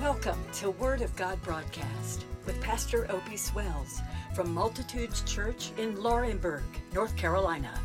Welcome 0.00 0.42
to 0.54 0.70
Word 0.70 1.02
of 1.02 1.14
God 1.14 1.42
broadcast 1.42 2.24
with 2.46 2.58
Pastor 2.62 3.06
Opie 3.10 3.36
Swails 3.36 4.00
from 4.34 4.50
Multitudes 4.50 5.20
Church 5.30 5.72
in 5.76 5.94
Laurinburg, 5.94 6.62
North 6.94 7.14
Carolina. 7.18 7.78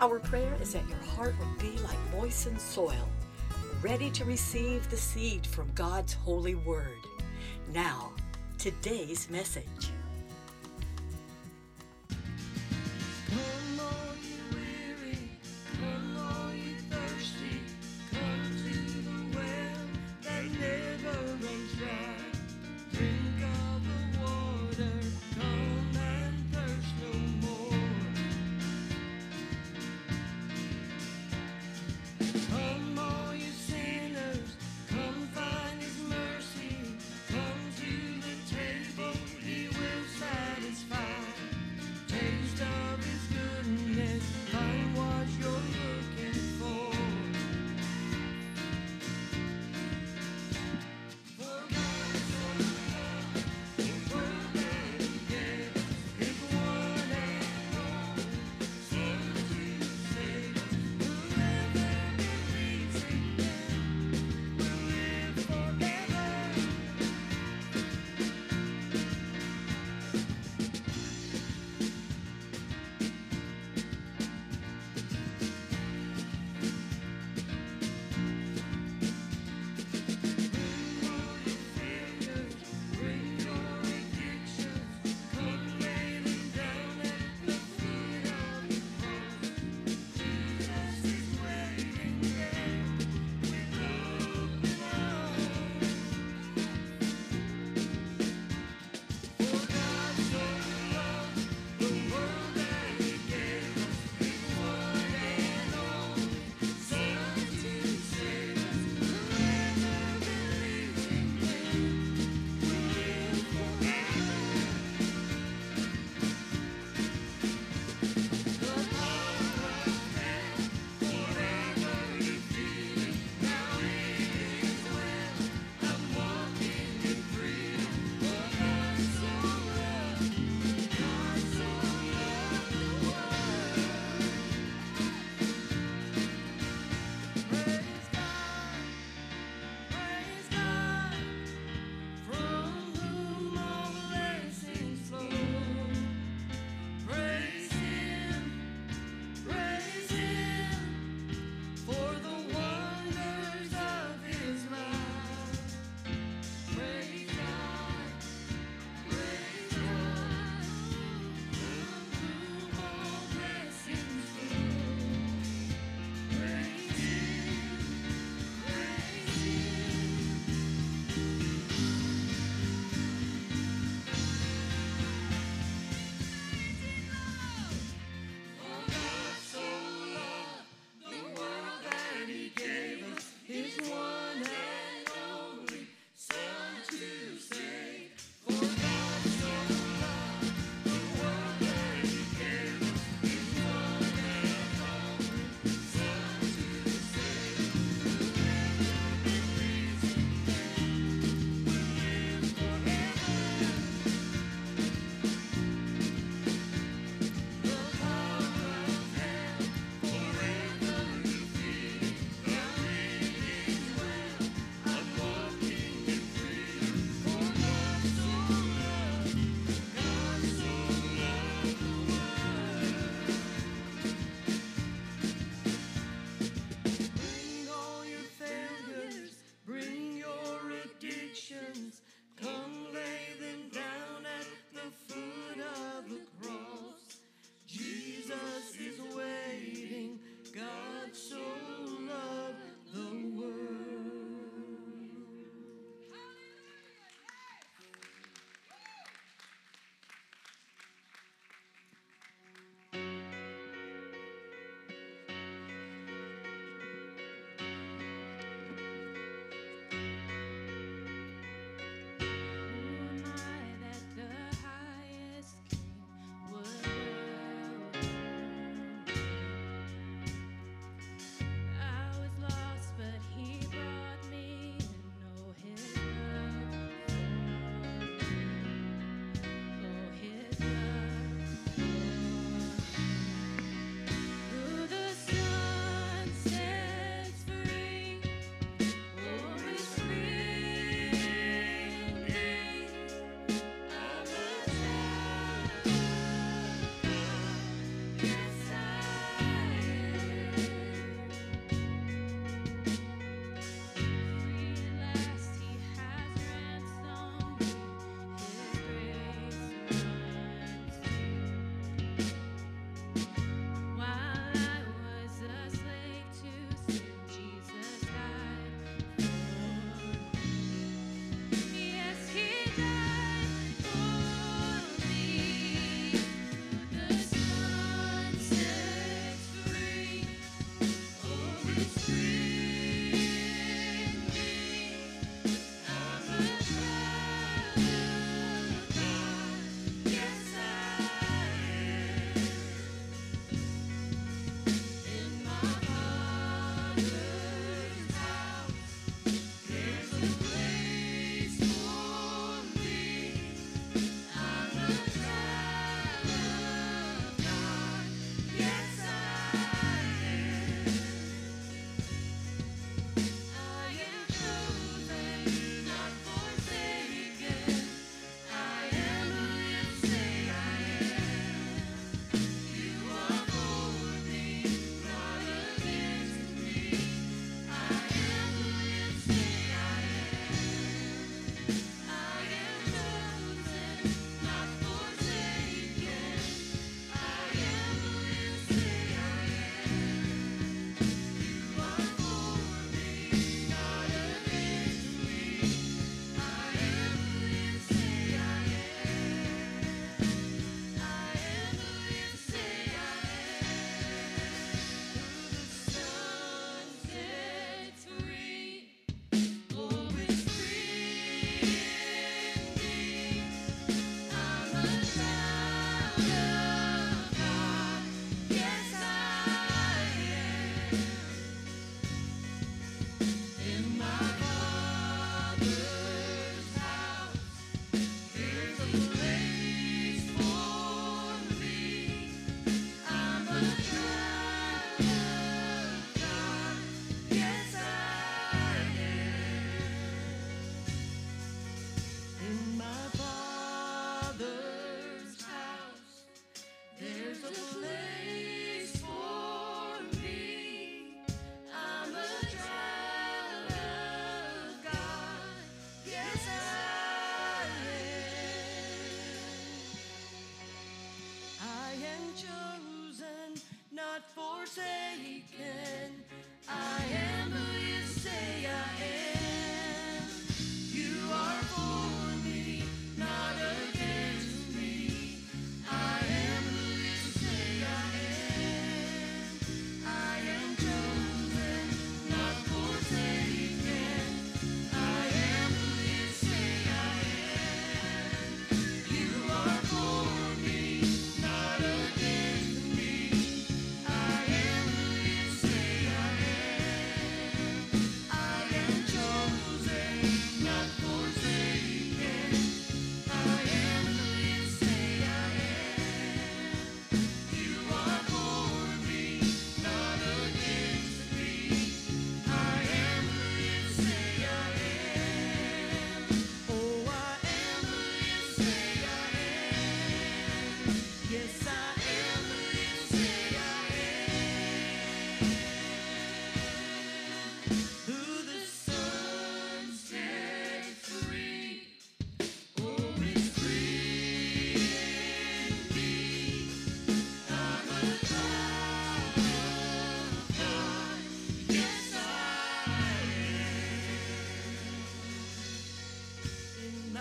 Our 0.00 0.18
prayer 0.18 0.56
is 0.62 0.72
that 0.72 0.88
your 0.88 0.96
heart 1.14 1.34
would 1.38 1.58
be 1.58 1.78
like 1.82 1.98
moistened 2.10 2.58
soil, 2.58 3.06
ready 3.82 4.08
to 4.12 4.24
receive 4.24 4.88
the 4.88 4.96
seed 4.96 5.46
from 5.46 5.70
God's 5.74 6.14
holy 6.14 6.54
word. 6.54 7.04
Now, 7.74 8.12
today's 8.56 9.28
message. 9.28 9.90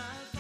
night. 0.02 0.31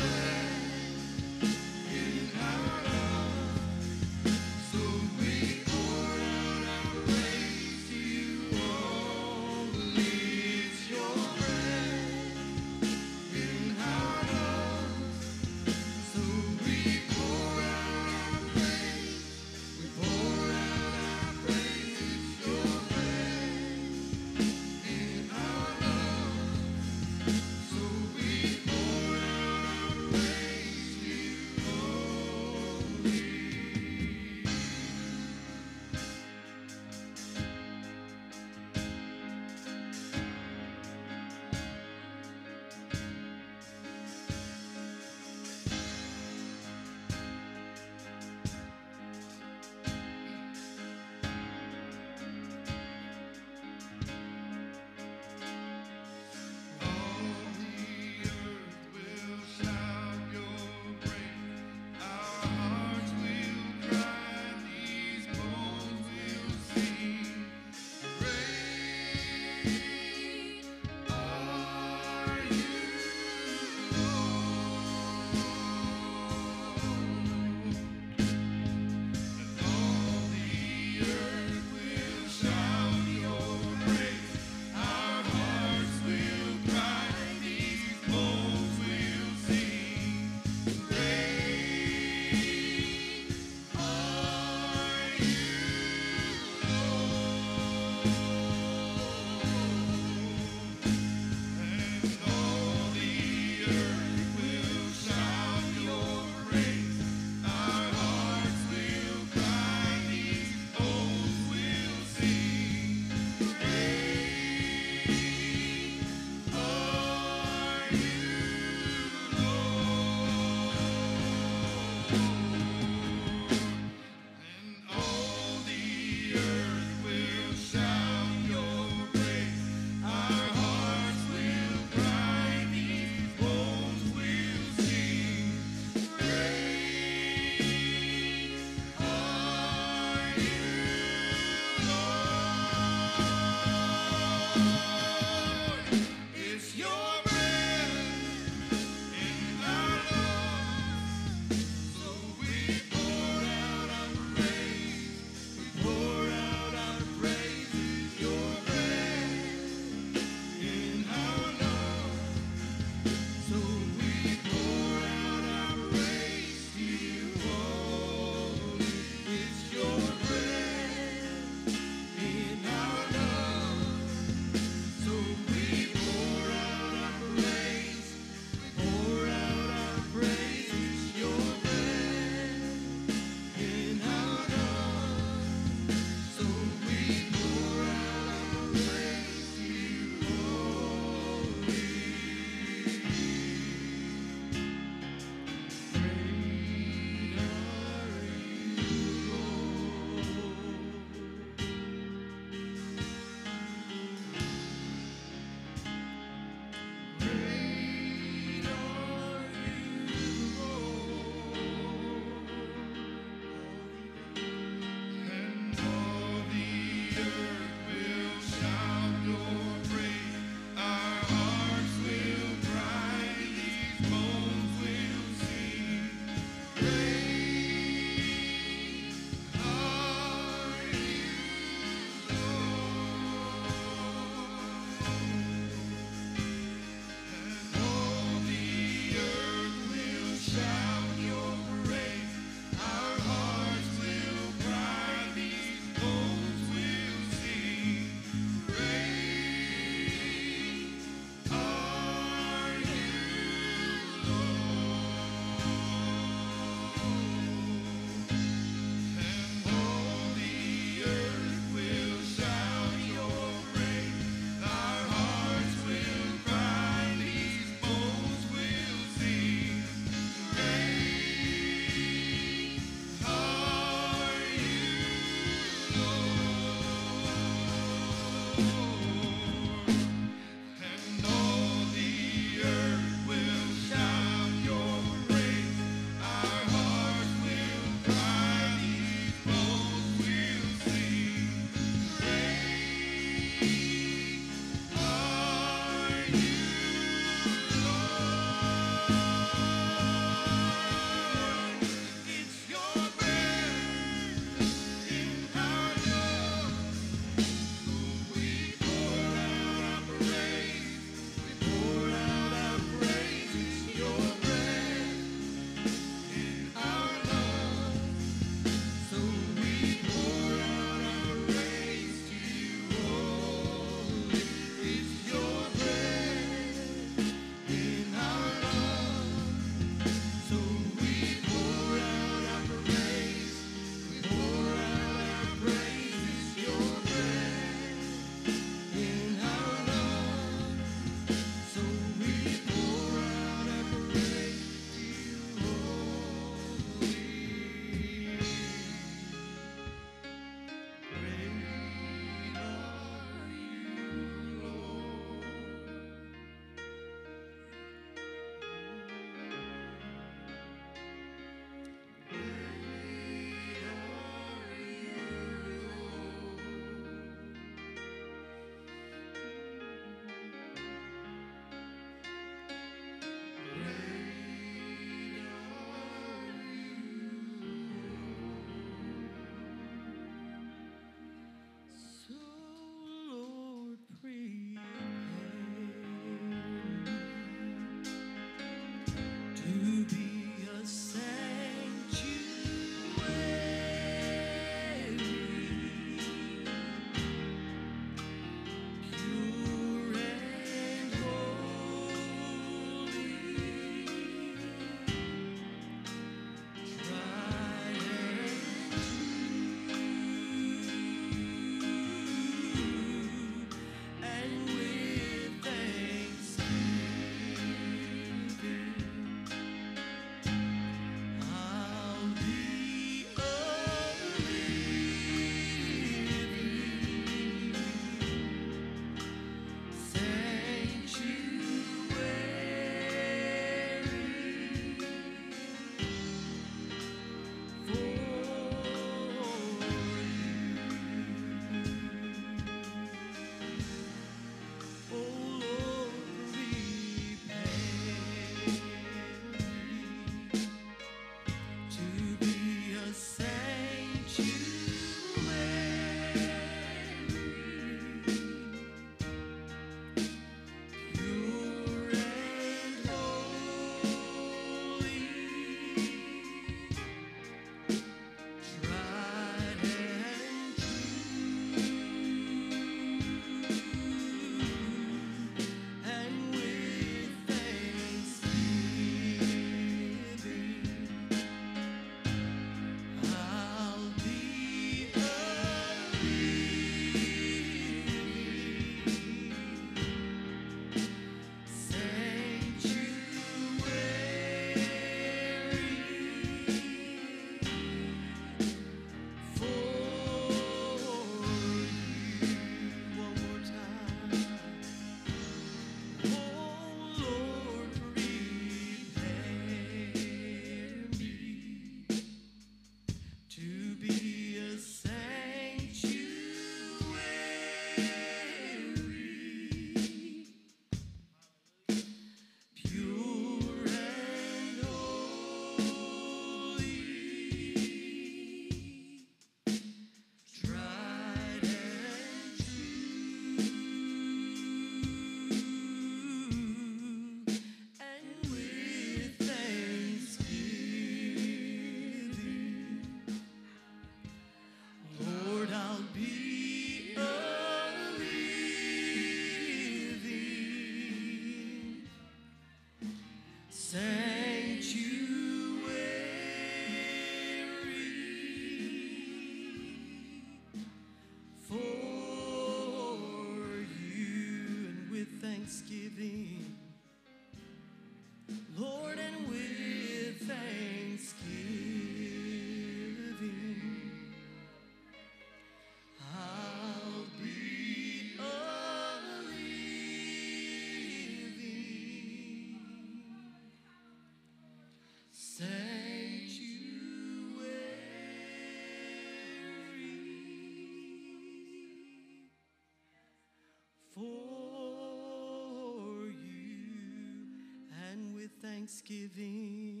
And 598.81 598.89
with 598.89 598.89
thanksgiving, 598.89 600.00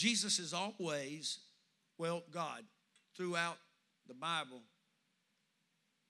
Jesus 0.00 0.38
is 0.38 0.54
always, 0.54 1.40
well, 1.98 2.22
God, 2.30 2.64
throughout 3.14 3.58
the 4.08 4.14
Bible, 4.14 4.62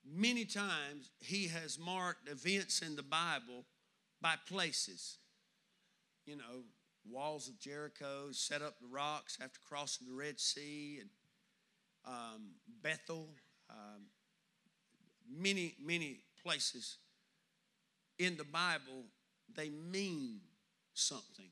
many 0.09 0.45
times 0.45 1.11
he 1.19 1.49
has 1.49 1.77
marked 1.77 2.29
events 2.29 2.83
in 2.83 2.95
the 2.95 3.03
Bible 3.03 3.65
by 4.23 4.37
places. 4.47 5.19
You 6.25 6.37
know, 6.37 6.63
walls 7.11 7.49
of 7.49 7.59
Jericho, 7.59 8.29
set 8.31 8.63
up 8.63 8.79
the 8.81 8.87
rocks 8.87 9.37
after 9.43 9.59
crossing 9.69 10.07
the 10.07 10.15
Red 10.15 10.39
Sea, 10.39 11.01
and 11.01 11.11
um, 12.07 12.43
Bethel, 12.85 13.27
um, 13.69 14.03
many, 15.29 15.75
many 15.85 16.21
places 16.45 16.99
in 18.21 18.37
the 18.37 18.45
Bible, 18.45 19.07
they 19.53 19.69
mean 19.69 20.39
something. 20.95 21.51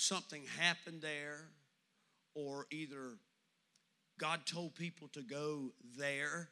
Something 0.00 0.44
happened 0.58 1.02
there, 1.02 1.42
or 2.34 2.66
either 2.70 3.18
God 4.18 4.46
told 4.46 4.74
people 4.74 5.08
to 5.08 5.20
go 5.20 5.72
there 5.98 6.48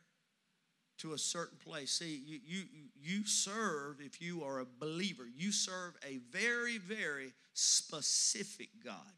to 0.99 1.15
a 1.15 1.19
certain 1.19 1.57
place. 1.57 1.93
See, 1.93 2.23
you, 2.27 2.41
you, 2.47 2.63
you 3.01 3.27
serve, 3.27 4.03
if 4.03 4.21
you 4.21 4.45
are 4.45 4.61
a 4.61 4.67
believer, 4.79 5.23
you 5.35 5.51
serve 5.51 5.95
a 6.07 6.19
very, 6.31 6.77
very 6.77 7.33
specific 7.55 8.69
God. 8.85 9.15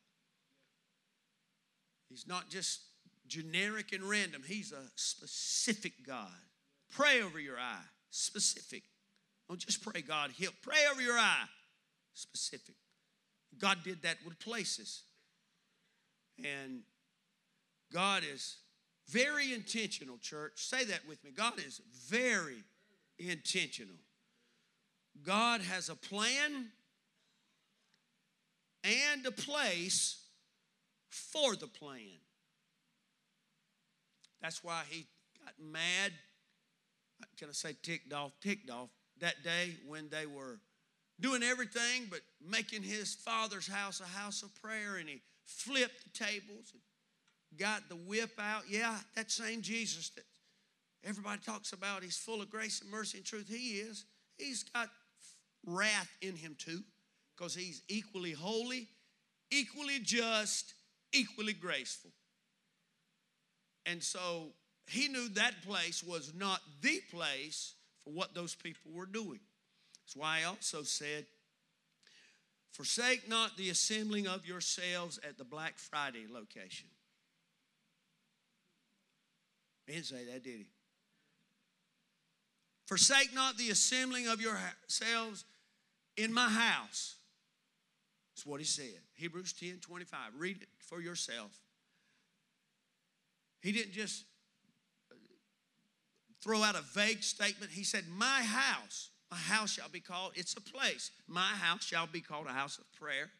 He's 2.08 2.28
not 2.28 2.50
just 2.50 2.82
generic 3.26 3.92
and 3.92 4.04
random, 4.04 4.42
He's 4.46 4.70
a 4.70 4.84
specific 4.94 6.06
God. 6.06 6.28
Pray 6.88 7.20
over 7.20 7.40
your 7.40 7.58
eye, 7.58 7.82
specific. 8.10 8.84
Don't 9.48 9.58
just 9.58 9.82
pray, 9.82 10.02
God, 10.02 10.30
heal. 10.30 10.52
Pray 10.62 10.86
over 10.88 11.02
your 11.02 11.18
eye, 11.18 11.48
specific. 12.14 12.76
God 13.58 13.78
did 13.84 14.02
that 14.02 14.16
with 14.24 14.38
places. 14.38 15.02
And 16.38 16.80
God 17.92 18.22
is 18.30 18.56
very 19.08 19.52
intentional, 19.52 20.16
church. 20.18 20.52
Say 20.56 20.84
that 20.84 21.00
with 21.08 21.22
me. 21.24 21.30
God 21.36 21.58
is 21.58 21.80
very 22.08 22.62
intentional. 23.18 23.96
God 25.22 25.60
has 25.60 25.88
a 25.88 25.96
plan 25.96 26.66
and 28.84 29.26
a 29.26 29.32
place 29.32 30.22
for 31.08 31.56
the 31.56 31.66
plan. 31.66 32.20
That's 34.40 34.64
why 34.64 34.82
he 34.88 35.06
got 35.44 35.54
mad. 35.60 36.12
Can 37.36 37.48
I 37.48 37.52
say 37.52 37.76
ticked 37.82 38.12
off? 38.12 38.32
Ticked 38.40 38.70
off 38.70 38.88
that 39.20 39.42
day 39.44 39.76
when 39.86 40.08
they 40.08 40.24
were 40.24 40.60
doing 41.20 41.42
everything 41.42 42.06
but 42.10 42.20
making 42.46 42.82
his 42.82 43.14
father's 43.14 43.68
house 43.68 44.00
a 44.00 44.18
house 44.18 44.42
of 44.42 44.54
prayer 44.62 44.96
and 44.96 45.08
he 45.08 45.20
flipped 45.46 46.04
the 46.04 46.24
tables 46.24 46.72
and 46.72 47.58
got 47.58 47.88
the 47.88 47.96
whip 47.96 48.32
out. 48.38 48.62
Yeah, 48.68 48.96
that 49.16 49.30
same 49.30 49.62
Jesus 49.62 50.10
that 50.10 50.24
everybody 51.04 51.40
talks 51.44 51.72
about, 51.72 52.02
he's 52.02 52.16
full 52.16 52.40
of 52.40 52.50
grace 52.50 52.80
and 52.80 52.90
mercy 52.90 53.18
and 53.18 53.26
truth. 53.26 53.48
He 53.48 53.78
is. 53.78 54.04
He's 54.38 54.62
got 54.62 54.88
wrath 55.66 56.10
in 56.22 56.36
him 56.36 56.56
too 56.58 56.82
because 57.36 57.54
he's 57.54 57.82
equally 57.88 58.32
holy, 58.32 58.88
equally 59.50 59.98
just, 60.00 60.74
equally 61.12 61.52
graceful. 61.52 62.10
And 63.86 64.02
so 64.02 64.48
he 64.86 65.08
knew 65.08 65.28
that 65.30 65.62
place 65.66 66.02
was 66.02 66.32
not 66.34 66.60
the 66.82 67.00
place 67.10 67.74
for 68.04 68.10
what 68.10 68.34
those 68.34 68.54
people 68.54 68.92
were 68.92 69.06
doing. 69.06 69.40
That's 70.10 70.16
why 70.16 70.40
I 70.40 70.48
also 70.48 70.82
said, 70.82 71.24
Forsake 72.72 73.28
not 73.28 73.56
the 73.56 73.70
assembling 73.70 74.26
of 74.26 74.44
yourselves 74.44 75.20
at 75.22 75.38
the 75.38 75.44
Black 75.44 75.78
Friday 75.78 76.26
location. 76.28 76.88
He 79.86 79.92
didn't 79.92 80.06
say 80.06 80.24
that, 80.24 80.42
did 80.42 80.58
he? 80.58 80.66
Forsake 82.86 83.32
not 83.32 83.56
the 83.56 83.70
assembling 83.70 84.26
of 84.26 84.40
yourselves 84.40 85.44
in 86.16 86.32
my 86.32 86.48
house. 86.48 87.14
That's 88.34 88.44
what 88.44 88.58
he 88.58 88.66
said. 88.66 88.98
Hebrews 89.14 89.52
10 89.52 89.78
25. 89.80 90.18
Read 90.36 90.56
it 90.60 90.68
for 90.80 91.00
yourself. 91.00 91.56
He 93.60 93.70
didn't 93.70 93.92
just 93.92 94.24
throw 96.42 96.64
out 96.64 96.74
a 96.74 96.82
vague 96.94 97.22
statement. 97.22 97.70
He 97.70 97.84
said, 97.84 98.06
My 98.08 98.42
house, 98.42 99.10
my 99.30 99.36
house 99.36 99.72
shall 99.72 99.88
be 99.88 100.00
called, 100.00 100.32
it's 100.34 100.54
a 100.54 100.60
place. 100.60 101.10
My 101.28 101.40
house 101.40 101.84
shall 101.84 102.06
be 102.06 102.20
called 102.20 102.46
a 102.46 102.52
house 102.52 102.78
of 102.78 102.92
prayer. 102.92 103.30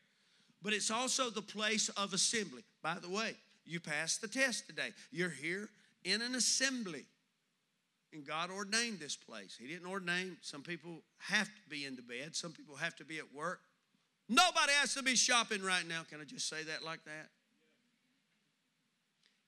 But 0.63 0.73
it's 0.73 0.91
also 0.91 1.31
the 1.31 1.43
place 1.43 1.89
of 1.91 2.13
assembly. 2.13 2.63
By 2.83 2.97
the 3.01 3.09
way, 3.09 3.35
you 3.65 3.81
passed 3.81 4.21
the 4.21 4.29
test 4.29 4.67
today. 4.67 4.91
You're 5.11 5.31
here 5.31 5.69
in 6.05 6.23
an 6.23 6.35
assembly. 6.35 7.07
And 8.13 8.27
God 8.27 8.51
ordained 8.51 8.99
this 8.99 9.17
place. 9.17 9.57
He 9.59 9.69
didn't 9.69 9.89
ordain, 9.89 10.37
some 10.43 10.63
people 10.63 11.03
have 11.19 11.47
to 11.47 11.69
be 11.69 11.87
in 11.87 11.97
the 11.97 12.03
bed, 12.03 12.35
some 12.35 12.53
people 12.53 12.77
have 12.77 12.97
to 12.97 13.05
be 13.05 13.19
at 13.19 13.35
work. 13.35 13.61
Nobody 14.29 14.73
has 14.81 14.95
to 14.95 15.03
be 15.03 15.17
shopping 15.17 15.63
right 15.63 15.87
now. 15.89 16.03
Can 16.09 16.21
I 16.21 16.25
just 16.25 16.49
say 16.49 16.63
that 16.65 16.85
like 16.85 17.05
that? 17.05 17.29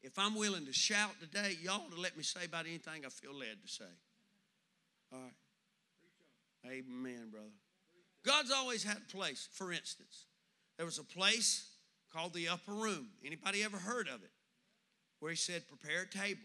If 0.03 0.19
I'm 0.19 0.35
willing 0.35 0.67
to 0.67 0.73
shout 0.73 1.13
today, 1.21 1.57
y'all 1.63 1.89
to 1.95 2.01
let 2.01 2.17
me 2.17 2.25
say 2.25 2.45
about 2.45 2.67
anything 2.67 3.05
I 3.07 3.09
feel 3.09 3.35
led 3.35 3.63
to 3.65 3.69
say. 3.69 3.85
All 5.13 5.21
right. 5.21 5.33
Amen, 6.67 7.29
brother. 7.31 7.47
God's 8.25 8.53
always 8.53 8.85
had 8.85 8.99
a 8.99 9.17
place. 9.17 9.49
For 9.53 9.73
instance, 9.73 10.27
there 10.77 10.87
was 10.87 10.99
a 10.99 11.05
place 11.05 11.69
called 12.13 12.35
the 12.35 12.49
upper 12.49 12.73
room. 12.73 13.09
Anybody 13.25 13.63
ever 13.65 13.79
heard 13.79 14.09
of 14.09 14.23
it? 14.23 14.31
Where 15.19 15.31
he 15.31 15.37
said, 15.37 15.63
prepare 15.69 16.03
a 16.03 16.09
table. 16.09 16.41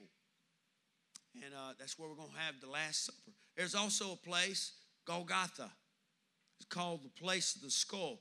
And 1.35 1.53
uh, 1.53 1.73
that's 1.79 1.99
where 1.99 2.09
we're 2.09 2.15
going 2.15 2.31
to 2.31 2.39
have 2.39 2.55
the 2.61 2.69
Last 2.69 3.05
Supper. 3.05 3.35
There's 3.55 3.75
also 3.75 4.13
a 4.13 4.15
place, 4.15 4.73
Golgotha. 5.05 5.69
It's 6.59 6.67
called 6.69 7.03
the 7.03 7.21
place 7.21 7.55
of 7.55 7.61
the 7.61 7.69
skull. 7.69 8.19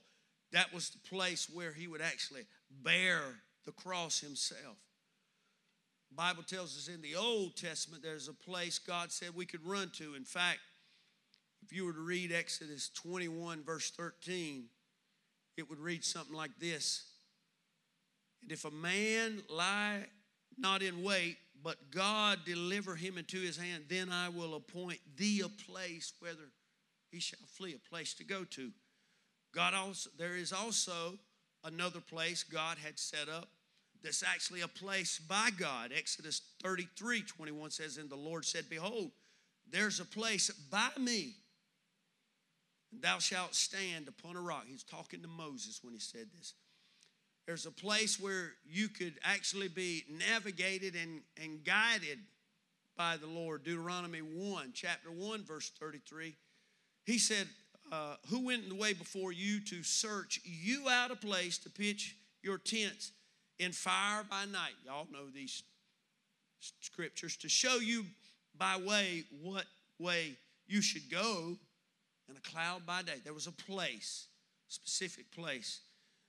That 0.51 0.73
was 0.73 0.89
the 0.89 1.09
place 1.09 1.49
where 1.51 1.73
he 1.73 1.87
would 1.87 2.01
actually 2.01 2.43
bear 2.83 3.21
the 3.65 3.71
cross 3.71 4.19
himself. 4.19 4.77
Bible 6.17 6.43
tells 6.43 6.75
us 6.75 6.87
in 6.87 7.01
the 7.01 7.15
Old 7.15 7.55
Testament 7.55 8.01
there's 8.01 8.27
a 8.27 8.33
place 8.33 8.79
God 8.79 9.11
said 9.11 9.29
we 9.35 9.45
could 9.45 9.65
run 9.65 9.91
to. 9.97 10.15
In 10.15 10.23
fact, 10.23 10.59
if 11.67 11.75
you 11.75 11.83
were 11.83 11.91
to 11.91 11.99
read 11.99 12.31
Exodus 12.31 12.89
21, 12.93 13.61
verse 13.61 13.91
13, 13.91 14.67
it 15.57 15.69
would 15.69 15.79
read 15.79 16.05
something 16.05 16.35
like 16.35 16.57
this 16.61 17.03
And 18.41 18.53
if 18.53 18.63
a 18.63 18.71
man 18.71 19.41
lie 19.49 20.05
not 20.57 20.81
in 20.81 21.03
wait, 21.03 21.35
but 21.61 21.91
God 21.91 22.39
deliver 22.45 22.95
him 22.95 23.17
into 23.17 23.41
his 23.41 23.57
hand, 23.57 23.83
then 23.89 24.09
I 24.09 24.29
will 24.29 24.55
appoint 24.55 24.99
thee 25.17 25.41
a 25.43 25.49
place 25.69 26.13
whether 26.21 26.53
he 27.11 27.19
shall 27.19 27.45
flee, 27.47 27.75
a 27.75 27.89
place 27.89 28.13
to 28.13 28.23
go 28.23 28.45
to. 28.51 28.71
God 29.53 29.73
also, 29.73 30.09
there 30.17 30.37
is 30.37 30.53
also 30.53 31.19
another 31.65 31.99
place 31.99 32.43
God 32.43 32.77
had 32.77 32.97
set 32.97 33.27
up 33.27 33.49
that's 34.01 34.23
actually 34.23 34.61
a 34.61 34.69
place 34.69 35.19
by 35.19 35.49
God. 35.59 35.91
Exodus 35.93 36.41
33 36.63 37.23
21 37.23 37.71
says, 37.71 37.97
And 37.97 38.09
the 38.09 38.15
Lord 38.15 38.45
said, 38.45 38.69
Behold, 38.69 39.11
there's 39.69 39.99
a 39.99 40.05
place 40.05 40.49
by 40.49 40.89
me, 40.97 41.35
and 42.91 43.01
thou 43.01 43.19
shalt 43.19 43.55
stand 43.55 44.07
upon 44.07 44.35
a 44.35 44.41
rock. 44.41 44.65
He's 44.67 44.83
talking 44.83 45.21
to 45.21 45.27
Moses 45.27 45.79
when 45.83 45.93
he 45.93 45.99
said 45.99 46.27
this. 46.37 46.53
There's 47.45 47.65
a 47.65 47.71
place 47.71 48.19
where 48.19 48.51
you 48.65 48.89
could 48.89 49.13
actually 49.23 49.69
be 49.69 50.03
navigated 50.29 50.95
and, 50.95 51.21
and 51.41 51.63
guided 51.63 52.19
by 52.97 53.15
the 53.15 53.27
Lord. 53.27 53.63
Deuteronomy 53.63 54.19
1, 54.19 54.71
chapter 54.73 55.09
1, 55.09 55.43
verse 55.43 55.71
33. 55.79 56.35
He 57.05 57.17
said, 57.17 57.47
uh, 57.91 58.15
Who 58.29 58.45
went 58.45 58.63
in 58.63 58.69
the 58.69 58.75
way 58.75 58.93
before 58.93 59.31
you 59.31 59.61
to 59.61 59.81
search 59.83 60.41
you 60.43 60.89
out 60.89 61.11
a 61.11 61.15
place 61.15 61.57
to 61.59 61.69
pitch 61.69 62.17
your 62.43 62.57
tents 62.57 63.13
in 63.59 63.71
fire 63.71 64.25
by 64.29 64.43
night? 64.45 64.73
Y'all 64.85 65.07
know 65.11 65.29
these 65.33 65.63
scriptures 66.81 67.37
to 67.37 67.49
show 67.49 67.77
you 67.77 68.05
by 68.57 68.77
way 68.77 69.23
what 69.41 69.65
way 69.99 70.35
you 70.67 70.81
should 70.81 71.09
go, 71.09 71.55
and 72.27 72.37
a 72.37 72.41
cloud 72.41 72.85
by 72.85 73.01
day. 73.01 73.19
There 73.23 73.33
was 73.33 73.47
a 73.47 73.51
place, 73.51 74.27
specific 74.67 75.31
place, 75.31 75.81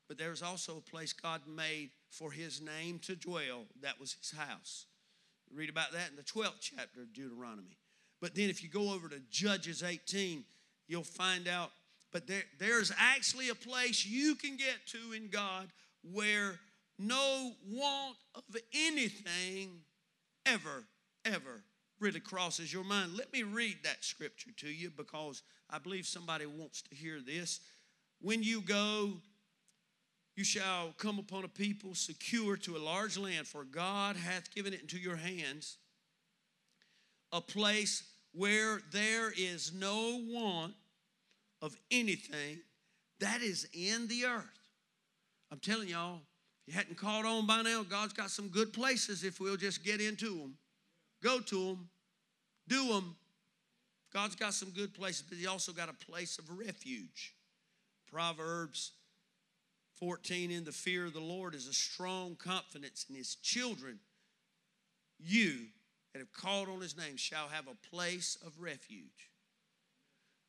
but 0.07 0.19
there 0.19 0.31
was 0.31 0.43
also 0.43 0.79
a 0.79 0.91
place 0.91 1.13
God 1.13 1.43
made 1.47 1.91
for 2.11 2.31
his 2.31 2.61
name 2.61 2.99
to 3.01 3.15
dwell. 3.15 3.67
That 3.83 4.01
was 4.01 4.15
his 4.15 4.31
house. 4.39 4.87
Read 5.55 5.71
about 5.71 5.93
that 5.93 6.11
in 6.11 6.17
the 6.17 6.23
12th 6.23 6.61
chapter 6.61 7.03
of 7.03 7.13
Deuteronomy. 7.13 7.77
But 8.21 8.35
then 8.35 8.51
if 8.51 8.63
you 8.63 8.69
go 8.69 8.93
over 8.93 9.09
to 9.09 9.21
Judges 9.31 9.83
18, 9.83 10.45
you'll 10.89 11.05
find 11.05 11.47
out, 11.47 11.71
but 12.13 12.27
there, 12.27 12.43
there's 12.59 12.93
actually 12.99 13.49
a 13.51 13.55
place 13.55 14.05
you 14.05 14.35
can 14.35 14.57
get 14.57 14.87
to 14.89 15.13
in 15.15 15.29
God 15.29 15.69
where 16.13 16.59
no 16.99 17.53
want 17.69 18.17
of 18.35 18.57
anything 18.75 19.81
ever, 20.47 20.85
ever 21.25 21.63
really 22.01 22.21
crosses 22.21 22.73
your 22.73 22.85
mind. 22.85 23.17
Let 23.17 23.33
me 23.33 23.43
read 23.43 23.79
that 23.85 24.05
scripture 24.05 24.51
to 24.59 24.69
you 24.69 24.91
because 24.91 25.43
I 25.71 25.79
believe 25.79 26.07
somebody 26.07 26.47
wants 26.47 26.83
to 26.83 26.95
hear 26.95 27.21
this. 27.21 27.61
When 28.21 28.43
you 28.43 28.61
go, 28.61 29.13
you 30.37 30.45
shall 30.45 30.95
come 30.99 31.19
upon 31.19 31.45
a 31.45 31.49
people 31.49 31.95
secure 31.95 32.57
to 32.59 32.77
a 32.77 32.79
large 32.79 33.19
land, 33.19 33.47
for 33.47 33.65
God 33.65 34.17
hath 34.17 34.55
given 34.55 34.73
it 34.73 34.81
into 34.81 34.99
your 34.99 35.17
hands, 35.17 35.79
a 37.33 37.41
place 37.41 38.03
where 38.33 38.81
there 38.93 39.33
is 39.37 39.73
no 39.75 40.23
want 40.29 40.75
of 41.61 41.77
anything 41.91 42.61
that 43.21 43.43
is 43.43 43.69
in 43.73 44.07
the 44.07 44.27
earth. 44.27 44.45
I'm 45.51 45.59
telling 45.59 45.89
y'all, 45.89 46.21
if 46.67 46.75
you 46.75 46.79
hadn't 46.79 46.97
caught 46.97 47.25
on 47.25 47.47
by 47.47 47.63
now, 47.63 47.83
God's 47.83 48.13
got 48.13 48.31
some 48.31 48.49
good 48.49 48.73
places 48.73 49.25
if 49.25 49.41
we'll 49.41 49.57
just 49.57 49.85
get 49.85 50.01
into 50.01 50.37
them, 50.37 50.55
go 51.23 51.41
to 51.41 51.67
them, 51.67 51.89
do 52.69 52.89
them. 52.89 53.17
God's 54.13 54.37
got 54.37 54.55
some 54.55 54.71
good 54.71 54.95
places, 54.95 55.25
but 55.29 55.39
He 55.39 55.47
also 55.47 55.73
got 55.73 55.89
a 55.89 56.07
place 56.11 56.39
of 56.39 56.59
refuge. 56.59 57.35
Proverbs 58.11 58.93
14 59.99 60.51
In 60.51 60.65
the 60.65 60.73
fear 60.73 61.07
of 61.07 61.13
the 61.13 61.21
Lord 61.21 61.55
is 61.55 61.67
a 61.67 61.73
strong 61.73 62.37
confidence 62.37 63.07
in 63.09 63.17
His 63.17 63.35
children. 63.37 63.99
You 65.19 65.67
that 66.13 66.21
have 66.21 66.33
called 66.33 66.69
on 66.69 66.81
His 66.81 66.97
name 66.97 67.17
shall 67.17 67.49
have 67.49 67.67
a 67.67 67.95
place 67.95 68.39
of 68.47 68.53
refuge. 68.61 69.31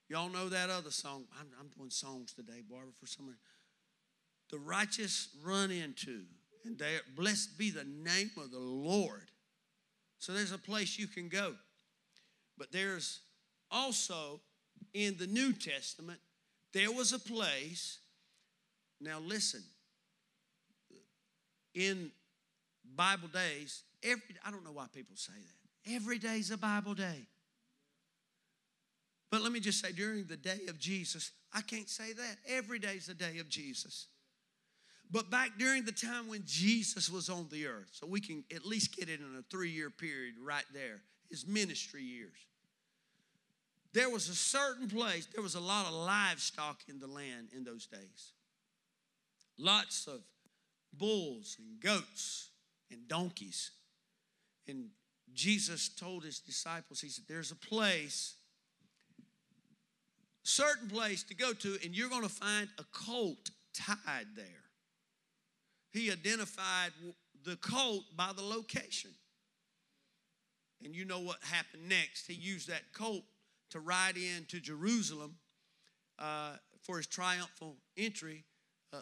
Y'all 0.08 0.30
know 0.30 0.50
that 0.50 0.70
other 0.70 0.92
song. 0.92 1.26
I'm, 1.40 1.48
I'm 1.60 1.68
doing 1.78 1.92
songs 1.92 2.34
today, 2.34 2.62
Barbara, 2.68 2.92
for 3.00 3.06
some 3.06 3.28
reason. 3.28 3.40
The 4.50 4.58
righteous 4.58 5.30
run 5.44 5.70
into, 5.70 6.24
and 6.66 6.80
they 6.80 6.98
blessed 7.16 7.58
be 7.58 7.70
the 7.70 7.84
name 7.84 8.32
of 8.38 8.50
the 8.52 8.60
Lord. 8.60 9.30
So 10.18 10.34
there's 10.34 10.52
a 10.52 10.58
place 10.58 10.98
you 10.98 11.08
can 11.08 11.30
go. 11.30 11.54
But 12.58 12.72
there's 12.72 13.22
also 13.72 14.42
in 14.94 15.18
the 15.18 15.28
New 15.28 15.54
Testament, 15.54 16.20
there 16.74 16.92
was 16.92 17.14
a 17.14 17.20
place. 17.20 18.00
Now 19.02 19.20
listen, 19.20 19.64
in 21.74 22.12
Bible 22.96 23.30
days, 23.30 23.84
every 24.04 24.36
I 24.46 24.52
don't 24.52 24.64
know 24.64 24.72
why 24.72 24.86
people 24.94 25.16
say 25.16 25.34
that. 25.34 25.94
Every 25.96 26.20
day's 26.20 26.52
a 26.52 26.58
Bible 26.58 26.94
day. 26.94 27.26
But 29.32 29.42
let 29.42 29.52
me 29.52 29.60
just 29.60 29.80
say, 29.80 29.92
during 29.92 30.26
the 30.26 30.38
day 30.38 30.62
of 30.68 30.80
Jesus, 30.80 31.32
I 31.54 31.62
can't 31.62 31.88
say 31.88 32.14
that. 32.14 32.38
Every 32.48 32.80
day's 32.80 33.06
the 33.06 33.14
day 33.14 33.38
of 33.40 33.48
Jesus. 33.48 34.08
But 35.12 35.30
back 35.30 35.52
during 35.58 35.86
the 35.86 35.92
time 35.92 36.28
when 36.28 36.44
Jesus 36.46 37.10
was 37.10 37.30
on 37.30 37.48
the 37.52 37.68
earth, 37.68 37.90
so 37.92 38.08
we 38.08 38.22
can 38.22 38.44
at 38.54 38.66
least 38.66 38.96
get 38.96 39.10
it 39.10 39.20
in 39.20 39.38
a 39.38 39.44
three 39.50 39.72
year 39.72 39.90
period 39.90 40.36
right 40.44 40.66
there, 40.74 41.02
his 41.30 41.48
ministry 41.48 42.04
years. 42.04 42.38
There 43.94 44.10
was 44.10 44.30
a 44.30 44.36
certain 44.36 44.88
place, 44.88 45.28
there 45.34 45.42
was 45.42 45.56
a 45.56 45.60
lot 45.60 45.88
of 45.88 45.94
livestock 45.94 46.82
in 46.88 47.00
the 47.00 47.08
land 47.08 47.50
in 47.56 47.64
those 47.64 47.88
days. 47.88 48.34
Lots 49.58 50.08
of 50.08 50.22
bulls 50.94 51.58
and 51.60 51.80
goats 51.82 52.50
and 52.92 53.08
donkeys. 53.08 53.72
And 54.68 54.90
Jesus 55.34 55.90
told 55.90 56.24
his 56.24 56.40
disciples, 56.40 57.02
He 57.02 57.10
said, 57.10 57.26
There's 57.28 57.52
a 57.52 57.56
place, 57.56 58.36
certain 60.44 60.88
place 60.88 61.24
to 61.24 61.36
go 61.36 61.54
to, 61.54 61.78
and 61.84 61.96
you're 61.96 62.10
going 62.10 62.24
to 62.24 62.30
find 62.30 62.70
a 62.78 62.84
colt 62.92 63.50
tied 63.74 64.28
there. 64.36 64.46
He 65.92 66.12
identified 66.12 66.92
the 67.44 67.56
colt 67.56 68.04
by 68.16 68.32
the 68.36 68.44
location. 68.44 69.12
And 70.84 70.96
you 70.96 71.04
know 71.06 71.20
what 71.20 71.38
happened 71.42 71.90
next. 71.90 72.28
He 72.28 72.34
used 72.34 72.70
that 72.70 72.94
colt 72.94 73.24
to 73.72 73.80
ride 73.80 74.16
into 74.18 74.60
Jerusalem 74.60 75.36
uh, 76.18 76.54
for 76.82 76.98
his 76.98 77.08
triumphal 77.08 77.78
entry. 77.98 78.44
Uh, 78.94 79.02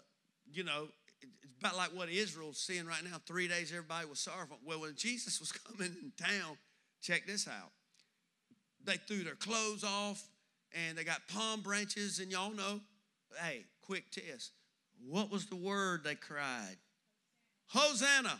you 0.51 0.63
know, 0.63 0.87
it's 1.21 1.53
about 1.59 1.75
like 1.75 1.89
what 1.95 2.09
Israel's 2.09 2.59
seeing 2.59 2.85
right 2.85 3.03
now. 3.03 3.17
Three 3.25 3.47
days, 3.47 3.71
everybody 3.71 4.05
was 4.07 4.19
sorrowful. 4.19 4.57
Well, 4.65 4.81
when 4.81 4.95
Jesus 4.95 5.39
was 5.39 5.51
coming 5.77 5.95
in 6.01 6.11
town, 6.17 6.57
check 7.01 7.25
this 7.25 7.47
out. 7.47 7.71
They 8.83 8.97
threw 8.97 9.23
their 9.23 9.35
clothes 9.35 9.83
off 9.83 10.23
and 10.73 10.97
they 10.97 11.03
got 11.03 11.21
palm 11.27 11.61
branches, 11.61 12.19
and 12.19 12.31
y'all 12.31 12.53
know, 12.53 12.81
hey, 13.41 13.65
quick 13.81 14.11
test. 14.11 14.51
What 15.05 15.31
was 15.31 15.45
the 15.45 15.55
word 15.55 16.03
they 16.03 16.15
cried? 16.15 16.77
Hosanna, 17.67 18.39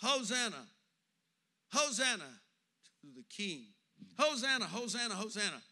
Hosanna, 0.00 0.66
Hosanna 1.72 2.40
to 3.00 3.06
the 3.14 3.24
King. 3.28 3.66
Hosanna, 4.18 4.64
Hosanna, 4.66 5.14
Hosanna. 5.14 5.62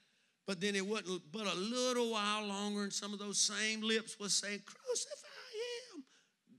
But 0.47 0.61
then 0.61 0.75
it 0.75 0.87
wasn't 0.87 1.23
but 1.33 1.47
a 1.47 1.55
little 1.55 2.13
while 2.13 2.47
longer, 2.47 2.83
and 2.83 2.93
some 2.93 3.13
of 3.13 3.19
those 3.19 3.41
same 3.41 3.81
lips 3.81 4.19
was 4.19 4.35
saying, 4.35 4.61
Crucify 4.67 5.97
him. 5.97 6.05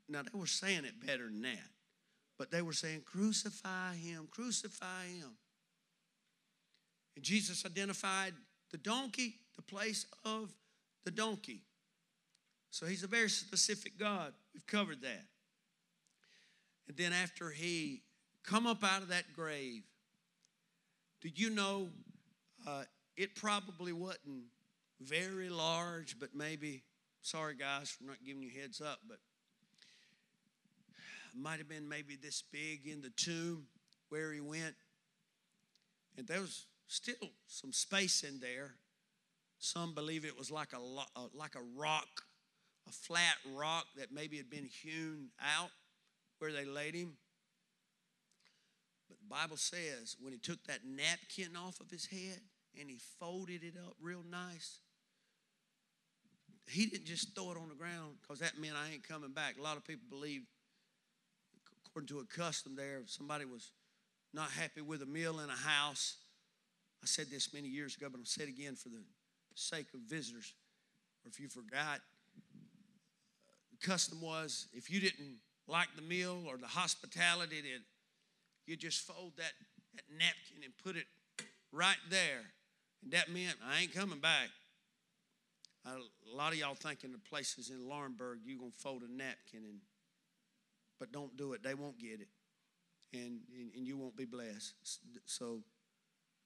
Now 0.10 0.21
they 0.23 0.38
were 0.38 0.47
saying 0.47 0.86
it 0.86 1.06
better 1.06 1.25
than 1.25 1.41
that. 1.43 1.69
But 2.38 2.51
they 2.51 2.62
were 2.62 2.73
saying, 2.73 3.04
Crucify 3.06 3.95
him, 3.95 4.28
crucify 4.32 5.06
him. 5.06 5.38
And 7.15 7.23
Jesus 7.23 7.65
identified 7.65 8.34
the 8.71 8.78
donkey, 8.78 9.36
the 9.56 9.62
place 9.62 10.06
of 10.25 10.51
the 11.06 11.12
donkey. 11.12 11.62
So 12.71 12.86
he's 12.88 13.04
a 13.04 13.08
very 13.08 13.30
specific 13.30 13.97
God. 13.97 14.34
We've 14.54 14.67
covered 14.67 15.01
that. 15.01 15.25
And 16.88 16.97
then 16.97 17.13
after 17.13 17.51
he 17.51 18.01
come 18.43 18.67
up 18.67 18.84
out 18.84 19.01
of 19.01 19.10
that 19.10 19.34
grave, 19.34 19.84
did 21.26 21.40
you 21.40 21.50
know 21.50 21.90
uh, 22.68 22.84
it 23.18 23.34
probably 23.34 23.92
wasn't 23.92 24.44
very 25.02 25.50
large, 25.50 26.20
but 26.20 26.36
maybe, 26.36 26.84
sorry 27.24 27.56
guys 27.56 27.90
for 27.90 28.04
not 28.04 28.18
giving 28.24 28.44
you 28.44 28.52
heads 28.62 28.80
up, 28.80 29.00
but 29.10 29.18
might 31.36 31.58
have 31.58 31.68
been 31.68 31.90
maybe 31.90 32.16
this 32.16 32.44
big 32.52 32.86
in 32.86 33.02
the 33.02 33.10
tomb 33.10 33.66
where 34.10 34.32
he 34.32 34.40
went. 34.40 34.76
And 36.16 36.28
there 36.28 36.42
was 36.42 36.68
still 36.88 37.16
some 37.48 37.74
space 37.74 38.22
in 38.22 38.40
there. 38.40 38.76
Some 39.58 39.96
believe 39.96 40.26
it 40.26 40.38
was 40.38 40.52
like 40.52 40.74
a, 40.74 40.78
uh, 40.78 41.22
like 41.34 41.56
a 41.56 41.64
rock, 41.76 42.22
a 42.88 42.92
flat 42.92 43.38
rock 43.56 43.88
that 43.98 44.12
maybe 44.12 44.38
had 44.38 44.52
been 44.52 44.70
hewn 44.84 45.30
out 45.42 45.72
where 46.38 46.54
they 46.54 46.66
laid 46.66 46.94
him. 46.94 47.14
But 49.08 49.18
the 49.20 49.28
Bible 49.28 49.58
says 49.58 50.15
when 50.20 50.34
he 50.34 50.39
took 50.39 50.63
that 50.65 50.80
napkin 50.86 51.56
off 51.56 51.80
of 51.80 51.89
his 51.89 52.06
head 52.06 52.39
and 52.80 52.89
he 52.89 52.98
folded 53.20 53.63
it 53.63 53.76
up 53.78 53.96
real 54.02 54.24
nice, 54.30 54.80
he 56.68 56.88
didn't 56.88 57.06
just 57.06 57.36
throw 57.36 57.52
it 57.52 57.58
on 57.58 57.70
the 57.70 57.76
ground 57.76 58.15
because 58.22 58.39
that 58.39 58.60
meant 58.60 58.76
I 58.76 58.94
ain't 58.94 59.08
coming 59.08 59.32
back. 59.32 59.56
A 59.60 59.62
lot 59.62 59.78
of 59.78 59.86
people 59.86 60.06
believe, 60.10 60.41
according 61.86 62.08
to 62.08 62.20
a 62.20 62.26
custom 62.26 62.76
there, 62.76 63.00
if 63.04 63.12
somebody 63.12 63.46
was 63.46 63.72
not 64.34 64.50
happy 64.50 64.82
with 64.82 65.02
a 65.02 65.06
meal 65.06 65.39
in 65.39 65.50
a 65.50 65.54
house, 65.54 66.18
I 67.04 67.06
said 67.06 67.28
this 67.30 67.54
many 67.54 67.68
years 67.68 67.96
ago, 67.96 68.08
but 68.10 68.20
I'll 68.20 68.26
say 68.26 68.44
it 68.44 68.50
again 68.50 68.76
for 68.76 68.89
the 68.89 69.04
sake 69.54 69.88
of 69.94 70.02
visitors, 70.02 70.54
or 71.24 71.30
if 71.30 71.39
you 71.39 71.48
forgot. 71.48 72.02
The 73.72 73.88
custom 73.88 74.22
was 74.22 74.68
if 74.74 74.89
you 74.89 75.00
didn't 75.00 75.38
like 75.68 75.89
the 75.96 76.02
meal 76.02 76.44
or 76.48 76.58
the 76.58 76.68
hospitality, 76.68 77.62
that 77.62 77.82
you 78.65 78.75
just 78.75 79.01
fold 79.01 79.34
that, 79.38 79.51
that 79.95 80.04
napkin 80.12 80.63
and 80.63 80.73
put 80.84 80.95
it 80.95 81.06
right 81.71 81.97
there. 82.10 82.41
And 83.04 83.12
that 83.13 83.30
meant 83.30 83.58
I 83.67 83.82
ain't 83.82 83.93
coming 83.93 84.19
back. 84.19 84.49
A 85.86 86.36
lot 86.36 86.51
of 86.51 86.58
y'all 86.58 86.73
thinking 86.73 87.12
the 87.12 87.19
places 87.19 87.69
in 87.69 87.88
Laurinburg, 87.88 88.39
you're 88.43 88.58
to 88.58 88.71
fold 88.75 89.04
a 89.04 89.12
napkin, 89.12 89.63
and 89.63 89.80
but 90.99 91.12
don't 91.12 91.38
do 91.38 91.54
it. 91.54 91.62
They 91.62 91.75
won't 91.75 91.99
get 91.99 92.21
it. 92.21 92.28
And, 93.13 93.41
and, 93.56 93.71
and 93.75 93.86
you 93.86 93.95
won't 93.95 94.17
be 94.17 94.25
blessed. 94.25 94.73
So 95.25 95.60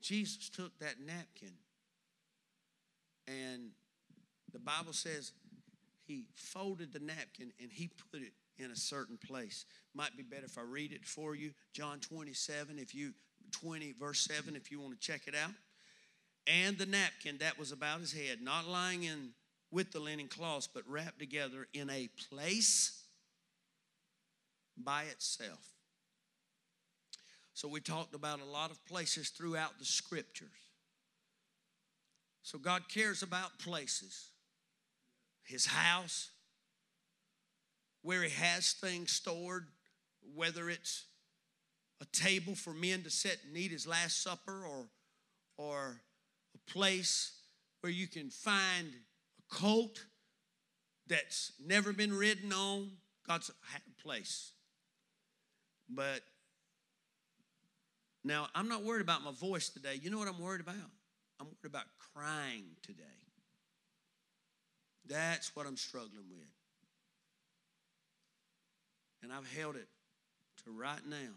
Jesus 0.01 0.49
took 0.49 0.77
that 0.79 0.95
napkin, 1.05 1.53
and 3.27 3.69
the 4.51 4.59
Bible 4.59 4.93
says 4.93 5.31
he 6.09 6.25
folded 6.33 6.91
the 6.91 6.99
napkin 6.99 7.53
and 7.61 7.71
he 7.71 7.89
put 8.11 8.21
it 8.21 8.33
in 8.59 8.71
a 8.71 8.75
certain 8.75 9.17
place. 9.17 9.65
Might 9.93 10.15
be 10.17 10.23
better 10.23 10.45
if 10.45 10.57
I 10.57 10.61
read 10.61 10.91
it 10.93 11.05
for 11.05 11.35
you. 11.35 11.51
John 11.73 11.99
27, 11.99 12.79
if 12.79 12.93
you 12.93 13.13
20, 13.51 13.93
verse 13.99 14.21
7, 14.21 14.55
if 14.55 14.71
you 14.71 14.79
want 14.79 14.99
to 14.99 14.99
check 14.99 15.21
it 15.27 15.35
out. 15.35 15.51
And 16.47 16.77
the 16.77 16.85
napkin 16.85 17.37
that 17.39 17.59
was 17.59 17.71
about 17.71 17.99
his 17.99 18.13
head, 18.13 18.39
not 18.41 18.67
lying 18.67 19.03
in 19.03 19.29
with 19.71 19.91
the 19.91 19.99
linen 19.99 20.27
cloths, 20.27 20.67
but 20.71 20.83
wrapped 20.87 21.19
together 21.19 21.67
in 21.73 21.89
a 21.89 22.09
place 22.29 23.03
by 24.77 25.03
itself. 25.03 25.73
So 27.53 27.67
we 27.67 27.81
talked 27.81 28.15
about 28.15 28.39
a 28.39 28.45
lot 28.45 28.71
of 28.71 28.83
places 28.85 29.29
throughout 29.29 29.77
the 29.79 29.85
scriptures. 29.85 30.47
So 32.41 32.57
God 32.57 32.83
cares 32.87 33.21
about 33.21 33.59
places. 33.59 34.29
His 35.43 35.65
house, 35.65 36.29
where 38.01 38.23
he 38.23 38.29
has 38.29 38.73
things 38.73 39.11
stored, 39.11 39.67
whether 40.35 40.69
it's 40.69 41.05
a 42.01 42.05
table 42.05 42.55
for 42.55 42.73
men 42.73 43.03
to 43.03 43.09
sit 43.09 43.39
and 43.47 43.57
eat 43.57 43.71
his 43.71 43.85
last 43.85 44.23
supper 44.23 44.65
or, 44.65 44.85
or 45.57 46.01
a 46.55 46.71
place 46.71 47.33
where 47.81 47.91
you 47.91 48.07
can 48.07 48.29
find 48.29 48.87
a 49.39 49.55
coat 49.55 50.05
that's 51.07 51.53
never 51.65 51.91
been 51.91 52.13
ridden 52.13 52.53
on. 52.53 52.91
God's 53.27 53.49
a 53.49 54.03
place. 54.03 54.51
But 55.89 56.21
now 58.23 58.47
I'm 58.55 58.69
not 58.69 58.83
worried 58.83 59.01
about 59.01 59.23
my 59.23 59.31
voice 59.31 59.69
today. 59.69 59.99
You 60.01 60.09
know 60.09 60.19
what 60.19 60.27
I'm 60.27 60.39
worried 60.39 60.61
about? 60.61 60.75
I'm 61.39 61.47
worried 61.47 61.65
about 61.65 61.85
crying 62.13 62.65
today. 62.81 63.03
That's 65.05 65.55
what 65.55 65.65
I'm 65.65 65.77
struggling 65.77 66.25
with. 66.29 66.58
And 69.21 69.31
I've 69.33 69.51
held 69.57 69.75
it 69.75 69.87
to 70.63 70.71
right 70.71 71.05
now. 71.07 71.35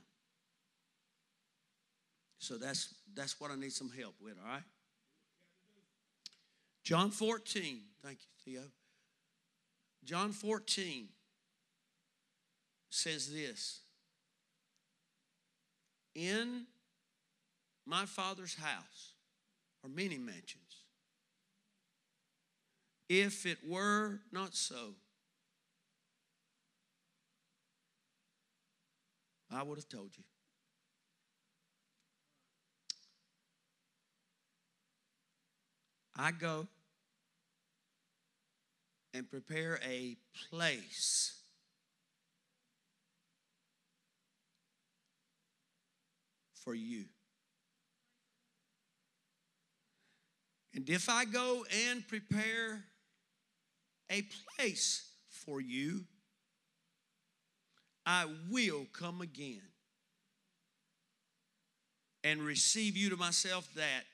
So 2.38 2.56
that's 2.56 2.94
that's 3.14 3.40
what 3.40 3.50
I 3.50 3.56
need 3.56 3.72
some 3.72 3.90
help 3.90 4.14
with, 4.20 4.34
all 4.44 4.52
right? 4.52 4.62
John 6.82 7.10
14. 7.10 7.80
Thank 8.04 8.18
you, 8.18 8.52
Theo. 8.52 8.62
John 10.04 10.32
14 10.32 11.08
says 12.90 13.32
this 13.32 13.80
In 16.14 16.66
my 17.86 18.04
Father's 18.04 18.56
house 18.56 19.14
are 19.84 19.90
many 19.90 20.18
mansions. 20.18 20.82
If 23.08 23.46
it 23.46 23.58
were 23.66 24.20
not 24.32 24.54
so, 24.54 24.94
I 29.54 29.62
would 29.62 29.78
have 29.78 29.88
told 29.88 30.10
you. 30.16 30.24
I 36.16 36.30
go 36.32 36.66
and 39.14 39.28
prepare 39.28 39.78
a 39.84 40.16
place 40.50 41.34
for 46.54 46.74
you. 46.74 47.04
And 50.74 50.88
if 50.88 51.08
I 51.08 51.24
go 51.24 51.64
and 51.88 52.06
prepare 52.08 52.84
a 54.10 54.22
place 54.56 55.10
for 55.28 55.60
you, 55.60 56.04
I 58.04 58.26
will 58.50 58.86
come 58.92 59.20
again 59.20 59.62
and 62.24 62.40
receive 62.42 62.96
you 62.96 63.10
to 63.10 63.16
myself 63.16 63.68
that 63.74 64.04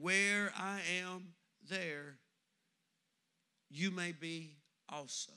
where 0.00 0.52
I 0.56 0.80
am, 1.02 1.34
there 1.68 2.18
you 3.70 3.90
may 3.90 4.12
be 4.12 4.52
also. 4.88 5.32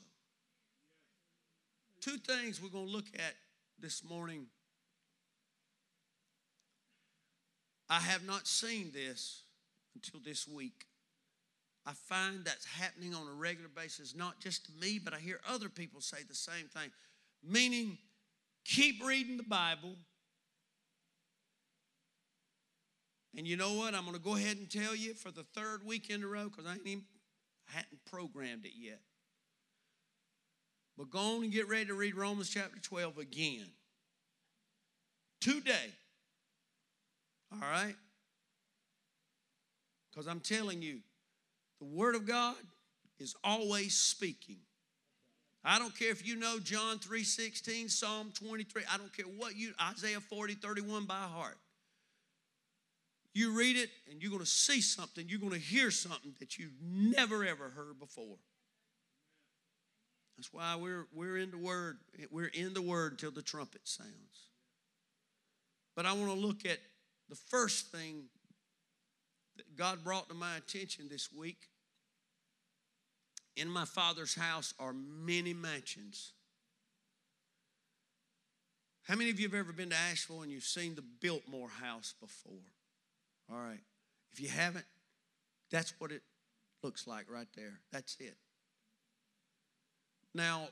Two 2.00 2.16
things 2.16 2.62
we're 2.62 2.70
going 2.70 2.86
to 2.86 2.92
look 2.92 3.08
at 3.14 3.34
this 3.78 4.02
morning. 4.02 4.46
I 7.88 8.00
have 8.00 8.24
not 8.24 8.46
seen 8.46 8.92
this 8.94 9.42
until 9.94 10.20
this 10.24 10.46
week. 10.46 10.86
I 11.86 11.92
find 11.92 12.44
that's 12.44 12.66
happening 12.66 13.14
on 13.14 13.26
a 13.26 13.32
regular 13.32 13.68
basis, 13.74 14.14
not 14.14 14.38
just 14.40 14.66
to 14.66 14.72
me, 14.80 15.00
but 15.02 15.12
I 15.12 15.18
hear 15.18 15.40
other 15.48 15.68
people 15.68 16.00
say 16.00 16.18
the 16.28 16.34
same 16.34 16.66
thing. 16.66 16.90
Meaning, 17.42 17.98
keep 18.64 19.04
reading 19.04 19.36
the 19.36 19.42
Bible. 19.42 19.96
And 23.36 23.46
you 23.46 23.56
know 23.56 23.74
what? 23.74 23.94
I'm 23.94 24.02
going 24.02 24.16
to 24.16 24.22
go 24.22 24.34
ahead 24.34 24.56
and 24.56 24.70
tell 24.70 24.94
you 24.94 25.14
for 25.14 25.30
the 25.30 25.44
third 25.54 25.84
week 25.86 26.10
in 26.10 26.22
a 26.22 26.26
row 26.26 26.44
because 26.44 26.66
I 26.66 26.72
ain't 26.86 27.04
I 27.68 27.76
hadn't 27.76 28.04
programmed 28.10 28.64
it 28.64 28.72
yet. 28.76 29.00
But 30.98 31.10
go 31.10 31.36
on 31.36 31.44
and 31.44 31.52
get 31.52 31.68
ready 31.68 31.86
to 31.86 31.94
read 31.94 32.16
Romans 32.16 32.50
chapter 32.50 32.78
12 32.80 33.18
again. 33.18 33.66
Today. 35.40 35.94
All 37.52 37.60
right? 37.60 37.94
Because 40.10 40.26
I'm 40.26 40.40
telling 40.40 40.82
you, 40.82 40.98
the 41.78 41.86
Word 41.86 42.14
of 42.14 42.26
God 42.26 42.56
is 43.18 43.34
always 43.42 43.94
speaking. 43.94 44.58
I 45.62 45.78
don't 45.78 45.96
care 45.96 46.10
if 46.10 46.26
you 46.26 46.36
know 46.36 46.58
John 46.58 46.98
3:16, 46.98 47.90
Psalm 47.90 48.32
23, 48.32 48.82
I 48.90 48.96
don't 48.96 49.14
care 49.14 49.26
what 49.26 49.56
you 49.56 49.74
Isaiah 49.80 50.20
40, 50.20 50.54
31 50.54 51.04
by 51.04 51.14
heart. 51.14 51.58
You 53.34 53.52
read 53.52 53.76
it 53.76 53.90
and 54.10 54.22
you're 54.22 54.30
going 54.30 54.42
to 54.42 54.46
see 54.46 54.80
something, 54.80 55.28
you're 55.28 55.38
going 55.38 55.52
to 55.52 55.58
hear 55.58 55.90
something 55.90 56.34
that 56.40 56.58
you've 56.58 56.80
never 56.82 57.44
ever 57.44 57.68
heard 57.68 57.98
before. 57.98 58.38
That's 60.36 60.52
why 60.52 60.74
we're 60.76 61.06
we're 61.12 61.36
in 61.36 61.50
the 61.50 61.58
word. 61.58 61.98
We're 62.30 62.46
in 62.46 62.72
the 62.72 62.80
word 62.80 63.12
until 63.12 63.30
the 63.30 63.42
trumpet 63.42 63.82
sounds. 63.84 64.48
But 65.94 66.06
I 66.06 66.14
want 66.14 66.32
to 66.32 66.38
look 66.38 66.64
at 66.64 66.78
the 67.28 67.36
first 67.36 67.88
thing 67.92 68.24
that 69.56 69.76
God 69.76 70.02
brought 70.02 70.28
to 70.30 70.34
my 70.34 70.56
attention 70.56 71.08
this 71.10 71.30
week. 71.30 71.68
In 73.56 73.68
my 73.68 73.84
father's 73.84 74.34
house 74.34 74.74
are 74.78 74.92
many 74.92 75.52
mansions. 75.52 76.32
How 79.02 79.16
many 79.16 79.30
of 79.30 79.40
you 79.40 79.48
have 79.48 79.54
ever 79.54 79.72
been 79.72 79.90
to 79.90 79.96
Asheville 79.96 80.42
and 80.42 80.52
you've 80.52 80.62
seen 80.62 80.94
the 80.94 81.02
Biltmore 81.02 81.68
house 81.68 82.14
before? 82.20 82.52
All 83.50 83.58
right. 83.58 83.80
If 84.32 84.40
you 84.40 84.48
haven't, 84.48 84.84
that's 85.70 85.92
what 85.98 86.12
it 86.12 86.22
looks 86.82 87.06
like 87.06 87.30
right 87.30 87.48
there. 87.56 87.80
That's 87.92 88.16
it. 88.20 88.36
Now, 90.32 90.68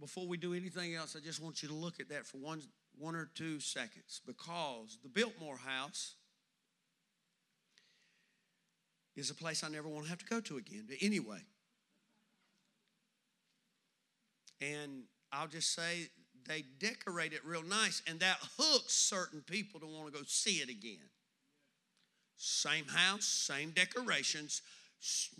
before 0.00 0.26
we 0.26 0.36
do 0.36 0.54
anything 0.54 0.94
else, 0.94 1.14
I 1.16 1.20
just 1.20 1.40
want 1.40 1.62
you 1.62 1.68
to 1.68 1.74
look 1.74 2.00
at 2.00 2.08
that 2.08 2.26
for 2.26 2.38
one, 2.38 2.62
one 2.98 3.14
or 3.14 3.30
two 3.34 3.60
seconds 3.60 4.20
because 4.26 4.98
the 5.02 5.08
Biltmore 5.08 5.58
house 5.58 6.14
is 9.14 9.30
a 9.30 9.34
place 9.34 9.62
I 9.62 9.68
never 9.68 9.88
want 9.88 10.04
to 10.04 10.10
have 10.10 10.18
to 10.18 10.24
go 10.24 10.40
to 10.40 10.56
again. 10.56 10.84
But 10.88 10.96
anyway, 11.00 11.42
and 14.60 15.04
I'll 15.32 15.48
just 15.48 15.74
say 15.74 16.08
they 16.46 16.64
decorate 16.78 17.32
it 17.32 17.44
real 17.44 17.62
nice, 17.62 18.02
and 18.06 18.20
that 18.20 18.38
hooks 18.58 18.94
certain 18.94 19.42
people 19.42 19.80
to 19.80 19.86
want 19.86 20.12
to 20.12 20.12
go 20.12 20.24
see 20.26 20.56
it 20.56 20.68
again. 20.68 21.08
Same 22.36 22.86
house, 22.86 23.24
same 23.24 23.70
decorations. 23.70 24.62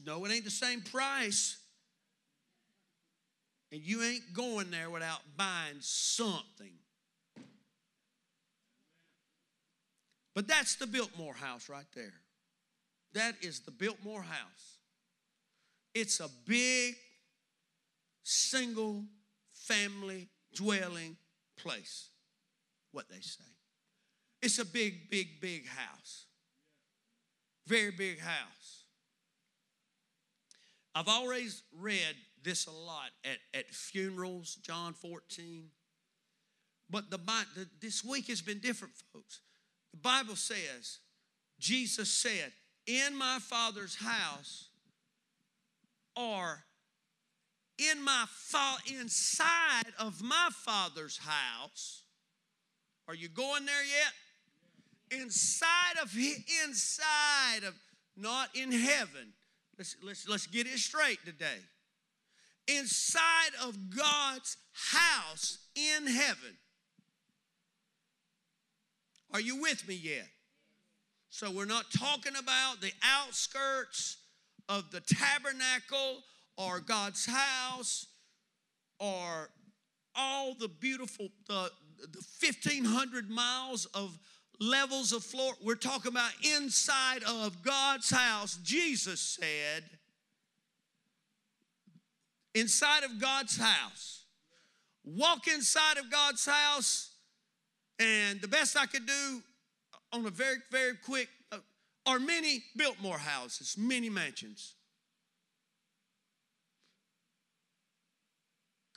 No, 0.04 0.24
it 0.24 0.32
ain't 0.32 0.44
the 0.44 0.50
same 0.50 0.82
price. 0.82 1.58
And 3.72 3.80
you 3.82 4.02
ain't 4.02 4.32
going 4.34 4.70
there 4.70 4.90
without 4.90 5.20
buying 5.36 5.78
something. 5.80 6.72
But 10.34 10.48
that's 10.48 10.76
the 10.76 10.86
Biltmore 10.86 11.34
house 11.34 11.68
right 11.68 11.86
there. 11.94 12.14
That 13.14 13.34
is 13.42 13.60
the 13.60 13.70
Biltmore 13.70 14.22
house. 14.22 14.78
It's 15.94 16.20
a 16.20 16.28
big, 16.46 16.94
single 18.30 19.04
family 19.52 20.28
dwelling 20.54 21.16
place, 21.56 22.10
what 22.92 23.08
they 23.08 23.20
say. 23.20 23.44
It's 24.40 24.58
a 24.58 24.64
big, 24.64 25.10
big, 25.10 25.40
big 25.40 25.66
house. 25.66 26.26
Very 27.66 27.90
big 27.90 28.20
house. 28.20 28.84
I've 30.94 31.08
always 31.08 31.62
read 31.78 32.14
this 32.42 32.66
a 32.66 32.70
lot 32.70 33.10
at, 33.24 33.38
at 33.52 33.74
funerals, 33.74 34.56
John 34.62 34.94
14. 34.94 35.64
But 36.88 37.10
the, 37.10 37.18
the 37.18 37.68
this 37.80 38.04
week 38.04 38.28
has 38.28 38.40
been 38.40 38.58
different, 38.58 38.94
folks. 39.12 39.40
The 39.92 39.98
Bible 39.98 40.36
says, 40.36 40.98
Jesus 41.58 42.10
said, 42.10 42.52
In 42.86 43.16
my 43.16 43.38
Father's 43.40 43.96
house 43.96 44.68
or 46.16 46.64
in 47.90 48.02
my 48.02 48.24
fa- 48.28 48.82
inside 48.98 49.92
of 49.98 50.22
my 50.22 50.48
Father's 50.52 51.18
house. 51.18 52.02
Are 53.08 53.14
you 53.14 53.28
going 53.28 53.64
there 53.66 53.84
yet? 53.84 54.12
inside 55.10 55.98
of 56.02 56.14
inside 56.64 57.64
of 57.66 57.74
not 58.16 58.48
in 58.54 58.72
heaven. 58.72 59.32
Let's 59.78 59.96
let's 60.02 60.28
let's 60.28 60.46
get 60.46 60.66
it 60.66 60.78
straight 60.78 61.18
today. 61.24 61.58
Inside 62.68 63.52
of 63.64 63.76
God's 63.96 64.56
house 64.72 65.58
in 65.74 66.06
heaven. 66.06 66.56
Are 69.32 69.40
you 69.40 69.60
with 69.60 69.86
me 69.88 69.94
yet? 69.94 70.28
So 71.30 71.50
we're 71.50 71.64
not 71.64 71.86
talking 71.96 72.34
about 72.36 72.80
the 72.80 72.92
outskirts 73.02 74.18
of 74.68 74.90
the 74.90 75.00
tabernacle 75.00 76.22
or 76.60 76.80
God's 76.80 77.26
house 77.26 78.06
or 78.98 79.50
all 80.14 80.54
the 80.54 80.68
beautiful 80.68 81.28
the, 81.46 81.70
the 82.00 82.24
1500 82.40 83.30
miles 83.30 83.86
of 83.86 84.18
levels 84.60 85.12
of 85.12 85.24
floor. 85.24 85.54
We're 85.64 85.74
talking 85.74 86.12
about 86.12 86.32
inside 86.42 87.22
of 87.22 87.62
god's 87.62 88.10
house. 88.10 88.58
Jesus 88.62 89.20
said 89.20 89.84
inside 92.54 93.04
of 93.04 93.20
god's 93.20 93.56
house. 93.56 94.24
Walk 95.04 95.48
inside 95.48 95.96
of 95.96 96.10
god's 96.10 96.44
house 96.44 97.10
and 97.98 98.40
the 98.40 98.48
best 98.48 98.76
i 98.76 98.86
could 98.86 99.06
do 99.06 99.42
on 100.12 100.26
a 100.26 100.30
very 100.30 100.56
very 100.70 100.94
quick 101.04 101.28
uh, 101.52 101.58
are 102.06 102.18
many 102.18 102.62
Biltmore 102.76 103.18
houses 103.18 103.76
many 103.78 104.10
mansions 104.10 104.74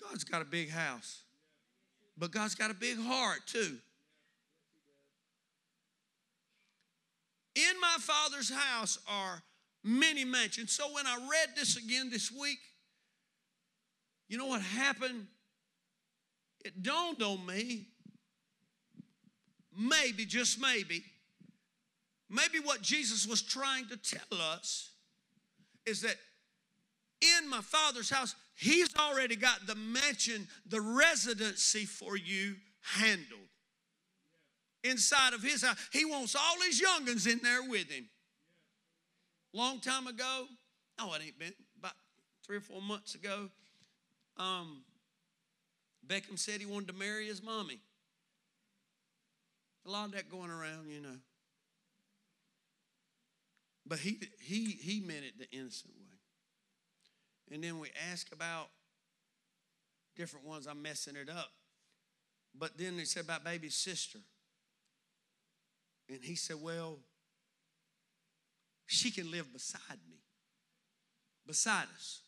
God's 0.10 0.24
got 0.24 0.42
a 0.42 0.46
big 0.46 0.70
house, 0.70 1.24
but 2.18 2.32
God's 2.32 2.56
got 2.56 2.72
a 2.72 2.74
big 2.74 2.98
heart 3.00 3.40
too. 3.46 3.78
In 7.56 7.80
my 7.80 7.96
Father's 8.00 8.52
house 8.52 8.98
are 9.08 9.44
many 9.84 10.26
mansions. 10.26 10.72
So 10.72 10.86
when 10.94 11.06
I 11.06 11.16
read 11.16 11.56
this 11.56 11.78
again 11.78 12.10
this 12.10 12.32
week, 12.32 12.60
you 14.28 14.38
know 14.38 14.48
what 14.48 14.62
happened? 14.62 15.28
It 16.66 16.82
dawned 16.82 17.22
on 17.22 17.46
me, 17.46 17.88
maybe, 19.78 20.26
just 20.26 20.60
maybe, 20.60 21.04
maybe 22.30 22.60
what 22.64 22.82
Jesus 22.82 23.28
was 23.28 23.42
trying 23.42 23.88
to 23.90 23.98
tell 23.98 24.40
us 24.40 24.92
is 25.86 26.02
that 26.02 26.16
in 27.22 27.50
my 27.50 27.62
father's 27.62 28.10
house, 28.10 28.34
he's 28.56 28.96
already 28.96 29.36
got 29.36 29.66
the 29.68 29.76
mansion, 29.76 30.48
the 30.66 30.82
residency 30.82 31.86
for 31.86 32.18
you 32.18 32.56
handled. 32.82 33.40
Inside 34.84 35.34
of 35.34 35.42
his 35.42 35.64
house, 35.64 35.78
he 35.94 36.04
wants 36.04 36.36
all 36.36 36.62
his 36.66 36.82
youngins 36.82 37.32
in 37.32 37.40
there 37.42 37.64
with 37.64 37.90
him. 37.90 38.10
Long 39.54 39.80
time 39.80 40.08
ago, 40.08 40.46
oh, 41.00 41.14
it 41.14 41.22
ain't 41.24 41.40
been 41.40 41.54
about 41.80 41.94
three 42.46 42.58
or 42.58 42.62
four 42.62 42.82
months 42.82 43.16
ago. 43.16 43.50
Um, 44.38 44.84
Beckham 46.06 46.38
said 46.38 46.60
he 46.60 46.66
wanted 46.66 46.88
to 46.88 46.94
marry 46.94 47.28
his 47.28 47.42
mommy. 47.42 47.80
A 49.86 49.90
lot 49.90 50.06
of 50.06 50.12
that 50.14 50.30
going 50.30 50.50
around, 50.50 50.90
you 50.90 51.02
know. 51.02 51.18
But 53.86 54.00
he 54.00 54.20
he 54.42 54.66
he 54.66 55.02
meant 55.02 55.26
it 55.26 55.38
the 55.38 55.50
innocent 55.58 55.94
way. 55.94 56.03
And 57.54 57.64
then 57.64 57.80
we 57.80 57.90
ask 58.12 58.34
about 58.34 58.70
different 60.16 60.44
ones. 60.44 60.66
I'm 60.66 60.82
messing 60.82 61.16
it 61.16 61.30
up. 61.30 61.52
But 62.58 62.80
then 62.80 62.98
they 62.98 63.04
said 63.04 63.26
about 63.26 63.44
baby's 63.44 63.76
sister. 63.76 64.18
And 66.10 66.20
he 66.24 66.34
said, 66.34 66.58
Well, 66.60 66.98
she 68.88 69.12
can 69.12 69.30
live 69.30 69.54
beside 69.54 70.00
me, 70.10 70.18
beside 71.46 71.86
us. 71.96 72.22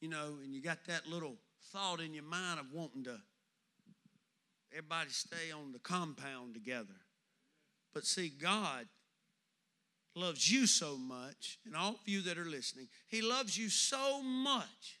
You 0.00 0.08
know, 0.08 0.38
and 0.42 0.54
you 0.54 0.62
got 0.62 0.78
that 0.86 1.06
little 1.06 1.36
thought 1.70 2.00
in 2.00 2.14
your 2.14 2.24
mind 2.24 2.58
of 2.58 2.72
wanting 2.72 3.04
to 3.04 3.18
everybody 4.72 5.10
stay 5.10 5.52
on 5.54 5.72
the 5.72 5.78
compound 5.80 6.54
together. 6.54 6.96
But 7.92 8.06
see, 8.06 8.30
God 8.30 8.86
loves 10.16 10.50
you 10.50 10.66
so 10.66 10.96
much, 10.96 11.58
and 11.66 11.76
all 11.76 11.90
of 11.90 12.00
you 12.06 12.22
that 12.22 12.38
are 12.38 12.44
listening, 12.44 12.88
He 13.06 13.20
loves 13.20 13.56
you 13.56 13.68
so 13.68 14.22
much 14.22 14.98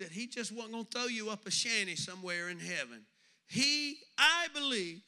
that 0.00 0.10
He 0.10 0.26
just 0.26 0.52
wasn't 0.52 0.72
going 0.72 0.84
to 0.84 0.90
throw 0.90 1.06
you 1.06 1.30
up 1.30 1.46
a 1.46 1.50
shanty 1.50 1.96
somewhere 1.96 2.48
in 2.48 2.58
heaven. 2.58 3.02
He, 3.46 3.98
I 4.18 4.48
believe, 4.52 5.00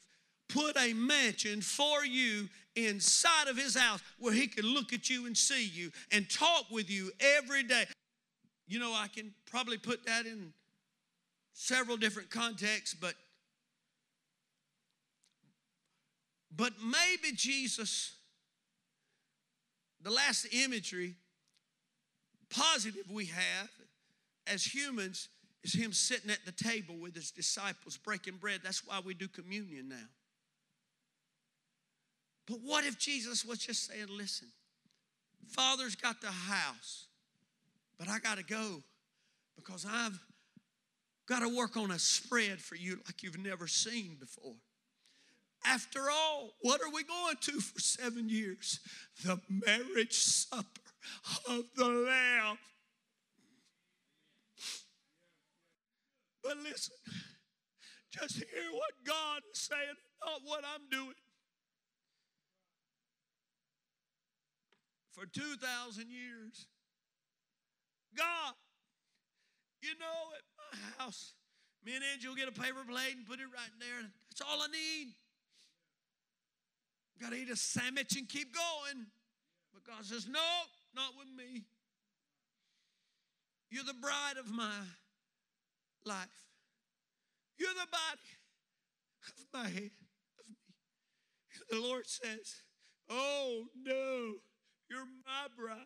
put 0.47 0.77
a 0.77 0.93
mansion 0.93 1.61
for 1.61 2.05
you 2.05 2.47
inside 2.75 3.47
of 3.49 3.57
His 3.57 3.75
house 3.75 4.01
where 4.17 4.33
He 4.33 4.47
can 4.47 4.65
look 4.65 4.93
at 4.93 5.09
you 5.09 5.27
and 5.27 5.37
see 5.37 5.67
you 5.67 5.91
and 6.11 6.29
talk 6.29 6.71
with 6.71 6.89
you 6.89 7.11
every 7.19 7.63
day. 7.63 7.85
You 8.67 8.79
know, 8.79 8.93
I 8.93 9.07
can 9.07 9.33
probably 9.51 9.77
put 9.77 10.05
that 10.05 10.25
in 10.25 10.53
several 11.53 11.97
different 11.97 12.29
contexts, 12.29 12.93
but 12.93 13.15
but 16.55 16.73
maybe 16.81 17.35
Jesus 17.35 18.15
the 20.01 20.09
last 20.09 20.47
imagery, 20.53 21.15
positive 22.49 23.09
we 23.11 23.25
have 23.25 23.69
as 24.47 24.63
humans, 24.63 25.29
is 25.63 25.73
him 25.73 25.91
sitting 25.91 26.31
at 26.31 26.45
the 26.45 26.51
table 26.51 26.95
with 26.97 27.15
his 27.15 27.31
disciples 27.31 27.97
breaking 27.97 28.37
bread. 28.37 28.61
That's 28.63 28.85
why 28.85 29.01
we 29.03 29.13
do 29.13 29.27
communion 29.27 29.89
now. 29.89 30.07
But 32.47 32.59
what 32.63 32.85
if 32.85 32.97
Jesus 32.97 33.45
was 33.45 33.59
just 33.59 33.87
saying, 33.87 34.07
listen, 34.09 34.47
Father's 35.49 35.95
got 35.95 36.21
the 36.21 36.27
house, 36.27 37.07
but 37.97 38.07
I 38.07 38.19
got 38.19 38.37
to 38.37 38.43
go 38.43 38.81
because 39.55 39.85
I've 39.89 40.19
got 41.27 41.39
to 41.39 41.55
work 41.55 41.77
on 41.77 41.91
a 41.91 41.99
spread 41.99 42.59
for 42.59 42.75
you 42.75 42.99
like 43.05 43.21
you've 43.21 43.37
never 43.37 43.67
seen 43.67 44.17
before. 44.19 44.55
After 45.65 46.09
all, 46.09 46.51
what 46.61 46.81
are 46.81 46.91
we 46.91 47.03
going 47.03 47.35
to 47.41 47.59
for 47.59 47.79
seven 47.79 48.29
years? 48.29 48.79
The 49.23 49.39
marriage 49.49 50.17
supper 50.17 50.81
of 51.47 51.65
the 51.75 51.87
Lamb. 51.87 52.57
But 56.43 56.57
listen, 56.57 56.95
just 58.09 58.35
hear 58.35 58.71
what 58.71 58.93
God 59.05 59.41
is 59.53 59.59
saying, 59.59 59.97
not 60.25 60.41
what 60.45 60.63
I'm 60.63 60.89
doing. 60.89 61.15
For 65.11 65.25
2,000 65.25 66.09
years, 66.09 66.67
God, 68.17 68.53
you 69.81 69.89
know, 69.99 70.33
at 70.35 70.43
my 70.57 71.03
house, 71.03 71.33
me 71.85 71.95
and 71.95 72.03
Angel 72.13 72.35
get 72.35 72.47
a 72.47 72.51
paper 72.51 72.83
plate 72.87 73.15
and 73.17 73.25
put 73.25 73.39
it 73.39 73.47
right 73.53 73.73
there. 73.79 74.09
That's 74.29 74.41
all 74.41 74.61
I 74.61 74.67
need. 74.67 75.13
Got 77.21 77.31
to 77.31 77.37
eat 77.37 77.49
a 77.49 77.55
sandwich 77.55 78.15
and 78.15 78.27
keep 78.27 78.53
going. 78.53 79.05
But 79.73 79.83
God 79.83 80.05
says, 80.05 80.27
No, 80.27 80.39
not 80.95 81.11
with 81.17 81.27
me. 81.35 81.63
You're 83.69 83.83
the 83.83 83.93
bride 83.93 84.37
of 84.39 84.49
my 84.49 84.79
life. 86.05 86.27
You're 87.57 87.69
the 87.69 87.87
body 87.91 88.29
of 89.27 89.45
my 89.53 89.67
head, 89.69 89.91
of 90.39 90.49
me. 90.49 90.55
The 91.69 91.79
Lord 91.79 92.07
says, 92.07 92.63
Oh 93.09 93.65
no, 93.83 94.33
you're 94.89 95.05
my 95.25 95.47
bride. 95.57 95.77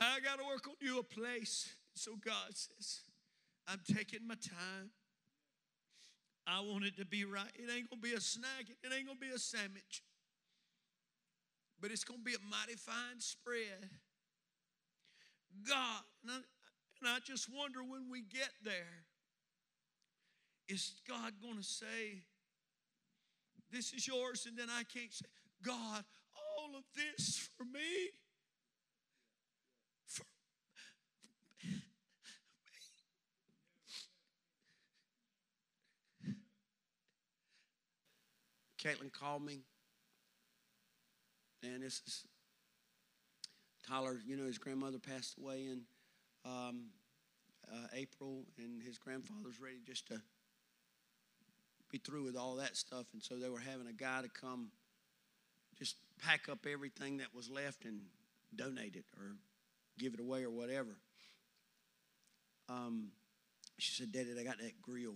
I 0.00 0.20
got 0.20 0.38
to 0.38 0.44
work 0.46 0.66
on 0.68 0.74
you 0.80 0.98
a 0.98 1.02
place. 1.02 1.68
So 1.94 2.12
God 2.24 2.54
says, 2.54 3.00
I'm 3.66 3.80
taking 3.94 4.26
my 4.26 4.36
time. 4.36 4.90
I 6.48 6.60
want 6.60 6.84
it 6.84 6.96
to 6.96 7.04
be 7.04 7.24
right. 7.24 7.52
It 7.54 7.70
ain't 7.70 7.90
going 7.90 8.00
to 8.00 8.08
be 8.08 8.14
a 8.14 8.20
snack, 8.20 8.64
it 8.68 8.92
ain't 8.92 9.06
going 9.06 9.18
to 9.18 9.26
be 9.26 9.34
a 9.34 9.38
sandwich. 9.38 10.02
But 11.80 11.90
it's 11.92 12.04
going 12.04 12.20
to 12.20 12.24
be 12.24 12.34
a 12.34 12.50
mighty 12.50 12.74
fine 12.74 13.20
spread. 13.20 13.90
God, 15.68 16.02
and 16.22 16.32
I, 16.32 16.36
and 17.00 17.08
I 17.08 17.18
just 17.24 17.48
wonder 17.54 17.80
when 17.82 18.10
we 18.10 18.22
get 18.22 18.50
there, 18.64 19.04
is 20.68 20.94
God 21.08 21.32
going 21.42 21.56
to 21.56 21.62
say, 21.62 22.24
This 23.70 23.92
is 23.92 24.06
yours? 24.06 24.46
And 24.48 24.56
then 24.56 24.68
I 24.70 24.82
can't 24.82 25.12
say, 25.12 25.26
God, 25.64 26.04
all 26.34 26.76
of 26.76 26.84
this 26.94 27.48
for 27.56 27.64
me? 27.64 28.10
For 30.06 30.24
Caitlin 38.82 39.12
called 39.12 39.44
me, 39.44 39.60
and 41.62 41.82
this 41.82 42.00
is 42.06 42.24
Tyler. 43.86 44.18
You 44.24 44.36
know, 44.36 44.44
his 44.44 44.58
grandmother 44.58 44.98
passed 44.98 45.36
away 45.38 45.66
in 45.66 45.82
um, 46.44 46.86
uh, 47.70 47.86
April, 47.94 48.44
and 48.58 48.82
his 48.82 48.98
grandfather's 48.98 49.60
ready 49.60 49.78
just 49.86 50.06
to 50.08 50.20
be 51.90 51.98
through 51.98 52.24
with 52.24 52.36
all 52.36 52.56
that 52.56 52.76
stuff. 52.76 53.06
And 53.12 53.22
so 53.22 53.36
they 53.36 53.48
were 53.48 53.58
having 53.58 53.86
a 53.86 53.92
guy 53.92 54.22
to 54.22 54.28
come 54.28 54.70
just 55.78 55.96
pack 56.20 56.48
up 56.48 56.66
everything 56.70 57.18
that 57.18 57.34
was 57.34 57.48
left 57.50 57.84
and 57.84 58.00
donate 58.54 58.96
it 58.96 59.04
or 59.16 59.36
give 59.98 60.14
it 60.14 60.20
away 60.20 60.44
or 60.44 60.50
whatever. 60.50 60.96
Um, 62.68 63.08
she 63.78 63.92
said, 63.92 64.12
Daddy, 64.12 64.34
I 64.38 64.44
got 64.44 64.58
that 64.58 64.82
grill. 64.82 65.14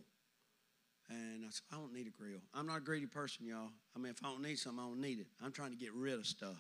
And 1.13 1.45
I 1.45 1.49
said, 1.51 1.63
I 1.73 1.77
don't 1.77 1.93
need 1.93 2.07
a 2.07 2.11
grill. 2.11 2.41
I'm 2.55 2.67
not 2.67 2.79
a 2.79 2.81
greedy 2.81 3.07
person, 3.07 3.47
y'all. 3.47 3.69
I 3.95 3.99
mean, 3.99 4.11
if 4.11 4.25
I 4.25 4.29
don't 4.29 4.43
need 4.43 4.59
something, 4.59 4.83
I 4.83 4.89
don't 4.89 5.01
need 5.01 5.19
it. 5.21 5.27
I'm 5.45 5.53
trying 5.53 5.71
to 5.71 5.77
get 5.77 5.93
rid 5.93 6.15
of 6.15 6.27
stuff, 6.27 6.57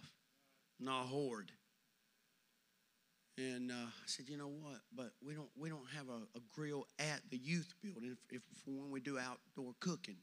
not 0.78 1.06
hoard. 1.06 1.50
And 3.38 3.70
uh, 3.70 3.74
I 3.74 4.06
said, 4.06 4.28
you 4.28 4.36
know 4.36 4.48
what? 4.48 4.80
But 4.94 5.12
we 5.26 5.34
don't 5.34 5.48
we 5.58 5.70
don't 5.70 5.86
have 5.96 6.08
a, 6.10 6.38
a 6.38 6.40
grill 6.54 6.86
at 6.98 7.20
the 7.30 7.38
youth 7.38 7.72
building 7.82 8.14
if, 8.30 8.36
if 8.36 8.42
when 8.66 8.90
we 8.90 9.00
do 9.00 9.18
outdoor 9.18 9.72
cooking. 9.80 10.18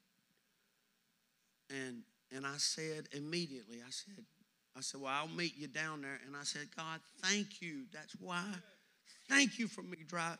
And 1.71 2.03
and 2.35 2.45
I 2.45 2.57
said 2.57 3.07
immediately, 3.11 3.77
I 3.85 3.89
said, 3.89 4.23
I 4.77 4.81
said, 4.81 5.01
well, 5.01 5.11
I'll 5.11 5.27
meet 5.27 5.57
you 5.57 5.67
down 5.67 6.03
there. 6.03 6.19
And 6.27 6.35
I 6.35 6.43
said, 6.43 6.67
God, 6.75 6.99
thank 7.23 7.61
you. 7.61 7.85
That's 7.91 8.13
why. 8.19 8.45
Thank 9.27 9.57
you 9.57 9.67
for 9.67 9.81
me 9.81 9.97
drive. 10.07 10.37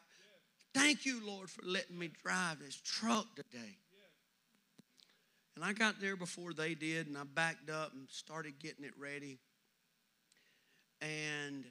Thank 0.74 1.06
you, 1.06 1.26
Lord, 1.26 1.50
for 1.50 1.64
letting 1.66 1.98
me 1.98 2.10
drive 2.24 2.60
this 2.60 2.80
truck 2.84 3.36
today. 3.36 3.78
And 5.56 5.66
I 5.66 5.74
got 5.74 6.00
there 6.00 6.16
before 6.16 6.54
they 6.54 6.74
did, 6.74 7.08
and 7.08 7.18
I 7.18 7.24
backed 7.24 7.70
up 7.70 7.92
and 7.94 8.08
started 8.10 8.60
getting 8.60 8.86
it 8.86 8.94
ready. 8.98 9.40
And 11.02 11.66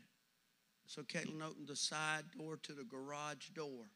so 0.87 1.03
Caitlin 1.03 1.43
opened 1.43 1.69
the 1.69 1.77
side 1.77 2.25
door 2.37 2.59
to 2.63 2.73
the 2.73 2.85
garage 2.85 3.49
door. 3.55 3.87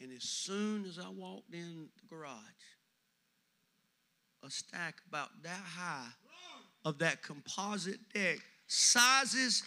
And 0.00 0.12
as 0.12 0.24
soon 0.24 0.84
as 0.84 0.98
I 0.98 1.08
walked 1.08 1.54
in 1.54 1.88
the 1.96 2.14
garage, 2.14 2.36
a 4.44 4.50
stack 4.50 4.96
about 5.08 5.30
that 5.42 5.62
high 5.64 6.08
of 6.84 6.98
that 6.98 7.22
composite 7.22 8.00
deck, 8.12 8.38
sizes, 8.66 9.62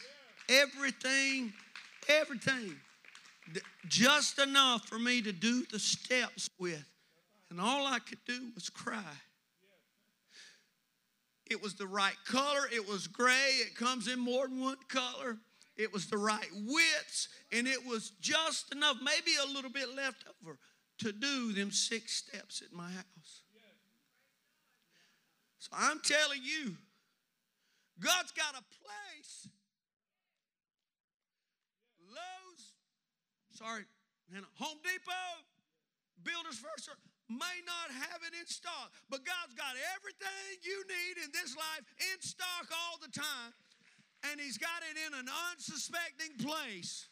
everything, 0.50 1.54
everything, 2.08 2.66
th- 2.66 2.78
just 3.88 4.40
enough 4.40 4.88
for 4.88 5.00
me 5.00 5.22
to 5.22 5.32
do 5.32 5.66
the 5.72 5.80
steps 5.80 6.50
with. 6.60 6.84
And 7.50 7.62
all 7.62 7.86
I 7.86 8.00
could 8.00 8.24
do 8.26 8.50
was 8.56 8.70
cry. 8.70 9.16
It 11.50 11.62
was 11.62 11.76
the 11.76 11.88
right 11.88 12.18
color. 12.26 12.68
It 12.74 12.88
was 12.88 13.08
gray. 13.08 13.62
It 13.62 13.76
comes 13.76 14.08
in 14.08 14.20
more 14.20 14.48
than 14.48 14.60
one 14.60 14.78
color. 14.90 15.38
It 15.78 15.94
was 15.94 16.08
the 16.08 16.18
right 16.18 16.50
widths. 16.54 17.30
And 17.52 17.68
it 17.68 17.86
was 17.86 18.12
just 18.20 18.74
enough, 18.74 18.98
maybe 19.02 19.32
a 19.42 19.54
little 19.54 19.72
bit 19.72 19.96
left 19.96 20.26
over, 20.42 20.58
to 21.00 21.12
do 21.12 21.54
them 21.54 21.72
six 21.72 22.16
steps 22.16 22.62
at 22.62 22.76
my 22.76 22.90
house. 22.90 23.44
So 25.60 25.70
I'm 25.74 26.00
telling 26.00 26.42
you, 26.44 26.76
God's 28.00 28.32
got 28.32 28.54
a 28.54 28.64
place. 28.64 29.48
Sorry, 33.58 33.90
Hannah, 34.30 34.46
Home 34.62 34.78
Depot, 34.86 35.34
Builders 36.22 36.62
First 36.62 36.94
may 37.26 37.58
not 37.66 37.90
have 37.90 38.22
it 38.22 38.38
in 38.38 38.46
stock, 38.46 38.94
but 39.10 39.26
God's 39.26 39.58
got 39.58 39.74
everything 39.98 40.62
you 40.62 40.78
need 40.86 41.18
in 41.26 41.34
this 41.34 41.58
life 41.58 41.82
in 42.14 42.18
stock 42.22 42.70
all 42.70 43.02
the 43.02 43.10
time, 43.10 43.52
and 44.30 44.38
He's 44.38 44.62
got 44.62 44.86
it 44.86 44.94
in 44.94 45.12
an 45.18 45.26
unsuspecting 45.50 46.38
place. 46.38 47.10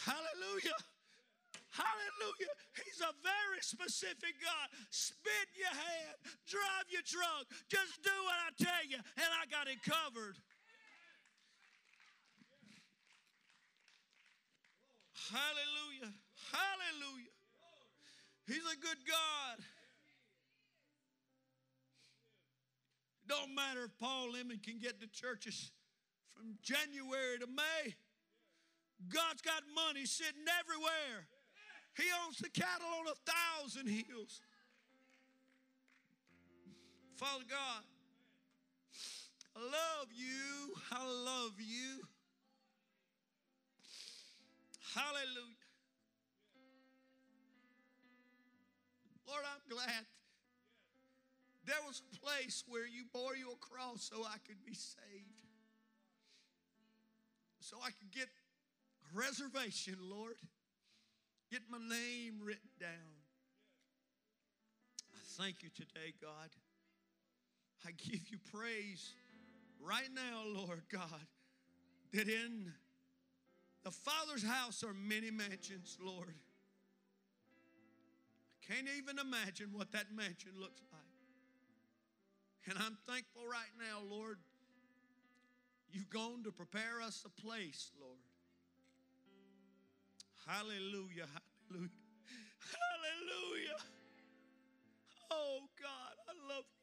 Hallelujah. 0.00 0.80
Hallelujah. 1.76 2.52
He's 2.84 3.00
a 3.00 3.12
very 3.20 3.60
specific 3.60 4.36
God. 4.40 4.66
Spit 4.90 5.48
your 5.56 5.72
hand, 5.72 6.16
drive 6.44 6.88
your 6.88 7.04
truck, 7.04 7.48
just 7.68 8.02
do 8.02 8.12
what 8.24 8.36
I 8.44 8.50
tell 8.56 8.84
you, 8.88 8.96
and 8.96 9.30
I 9.30 9.44
got 9.48 9.68
it 9.68 9.80
covered. 9.84 10.36
Hallelujah. 15.32 16.12
Hallelujah. 16.52 17.32
He's 18.46 18.66
a 18.68 18.76
good 18.76 19.00
God. 19.08 19.64
It 23.24 23.28
don't 23.28 23.54
matter 23.54 23.84
if 23.84 23.96
Paul 23.98 24.32
Lemon 24.32 24.60
can 24.62 24.78
get 24.78 25.00
to 25.00 25.06
churches 25.08 25.72
from 26.36 26.58
January 26.62 27.38
to 27.40 27.46
May. 27.46 27.94
God's 29.08 29.40
got 29.40 29.62
money 29.74 30.04
sitting 30.04 30.44
everywhere. 30.60 31.26
He 31.96 32.04
owns 32.24 32.38
the 32.38 32.50
cattle 32.50 32.88
on 33.00 33.06
a 33.06 33.16
thousand 33.30 33.88
hills. 33.88 34.40
Father 37.16 37.44
God, 37.48 37.84
I 39.56 39.60
love 39.60 40.08
you. 40.12 40.74
I 40.90 41.04
love 41.06 41.52
you. 41.58 42.04
Hallelujah. 44.94 45.56
Lord, 49.26 49.42
I'm 49.44 49.74
glad 49.74 50.04
there 51.64 51.80
was 51.86 52.02
a 52.02 52.16
place 52.18 52.64
where 52.68 52.86
you 52.86 53.04
bore 53.12 53.36
your 53.36 53.56
cross 53.60 54.10
so 54.12 54.22
I 54.24 54.36
could 54.46 54.62
be 54.66 54.74
saved. 54.74 55.42
So 57.60 57.76
I 57.82 57.90
could 57.90 58.10
get 58.10 58.28
reservation, 59.14 59.96
Lord. 60.02 60.36
Get 61.50 61.62
my 61.70 61.78
name 61.78 62.40
written 62.44 62.70
down. 62.80 63.14
I 65.14 65.18
thank 65.42 65.62
you 65.62 65.70
today, 65.70 66.12
God. 66.20 66.50
I 67.86 67.90
give 67.92 68.28
you 68.28 68.38
praise 68.52 69.14
right 69.80 70.08
now, 70.14 70.42
Lord 70.46 70.82
God, 70.90 71.26
that 72.12 72.28
in 72.28 72.72
the 73.84 73.90
Father's 73.90 74.44
house 74.44 74.84
are 74.84 74.94
many 74.94 75.30
mansions, 75.30 75.98
Lord. 76.00 76.34
I 78.54 78.72
can't 78.72 78.88
even 78.96 79.18
imagine 79.18 79.70
what 79.72 79.92
that 79.92 80.12
mansion 80.14 80.52
looks 80.58 80.82
like. 80.92 81.00
And 82.68 82.78
I'm 82.78 82.96
thankful 83.06 83.42
right 83.50 83.72
now, 83.76 83.98
Lord, 84.08 84.38
you've 85.90 86.08
gone 86.10 86.44
to 86.44 86.52
prepare 86.52 87.02
us 87.04 87.24
a 87.26 87.40
place, 87.40 87.90
Lord. 88.00 88.18
Hallelujah, 90.46 91.26
hallelujah, 91.68 91.90
hallelujah. 92.70 93.78
Oh, 95.30 95.60
God, 95.80 96.14
I 96.28 96.54
love 96.54 96.64
you. 96.64 96.81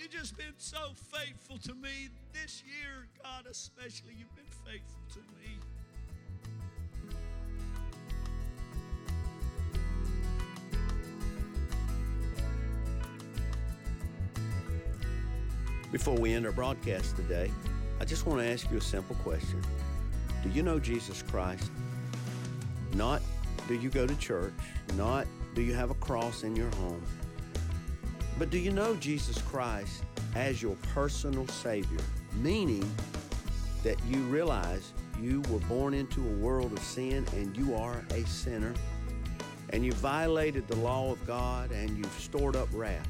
You've 0.00 0.10
just 0.10 0.34
been 0.38 0.54
so 0.56 0.92
faithful 1.12 1.58
to 1.58 1.74
me 1.74 2.08
this 2.32 2.62
year, 2.64 3.06
God, 3.22 3.44
especially. 3.50 4.14
You've 4.18 4.34
been 4.34 4.46
faithful 4.64 5.02
to 5.12 5.18
me. 5.36 5.58
Before 15.92 16.14
we 16.16 16.32
end 16.32 16.46
our 16.46 16.52
broadcast 16.52 17.16
today, 17.16 17.50
I 18.00 18.06
just 18.06 18.24
want 18.26 18.40
to 18.40 18.46
ask 18.46 18.70
you 18.70 18.78
a 18.78 18.80
simple 18.80 19.16
question. 19.16 19.62
Do 20.42 20.48
you 20.48 20.62
know 20.62 20.78
Jesus 20.78 21.22
Christ? 21.22 21.70
Not 22.94 23.20
do 23.68 23.74
you 23.74 23.90
go 23.90 24.06
to 24.06 24.16
church, 24.16 24.54
not 24.96 25.26
do 25.54 25.60
you 25.60 25.74
have 25.74 25.90
a 25.90 25.94
cross 25.94 26.42
in 26.42 26.56
your 26.56 26.70
home, 26.76 27.04
but 28.40 28.48
do 28.48 28.56
you 28.56 28.70
know 28.70 28.94
Jesus 28.94 29.36
Christ 29.42 30.02
as 30.34 30.62
your 30.62 30.74
personal 30.94 31.46
Savior? 31.48 32.00
Meaning 32.32 32.90
that 33.82 34.02
you 34.06 34.16
realize 34.22 34.94
you 35.20 35.42
were 35.50 35.58
born 35.58 35.92
into 35.92 36.26
a 36.26 36.32
world 36.36 36.72
of 36.72 36.78
sin 36.78 37.26
and 37.36 37.54
you 37.54 37.74
are 37.74 38.02
a 38.12 38.24
sinner 38.24 38.72
and 39.74 39.84
you 39.84 39.92
violated 39.92 40.66
the 40.68 40.76
law 40.76 41.12
of 41.12 41.24
God 41.26 41.70
and 41.70 41.98
you've 41.98 42.18
stored 42.18 42.56
up 42.56 42.68
wrath. 42.72 43.06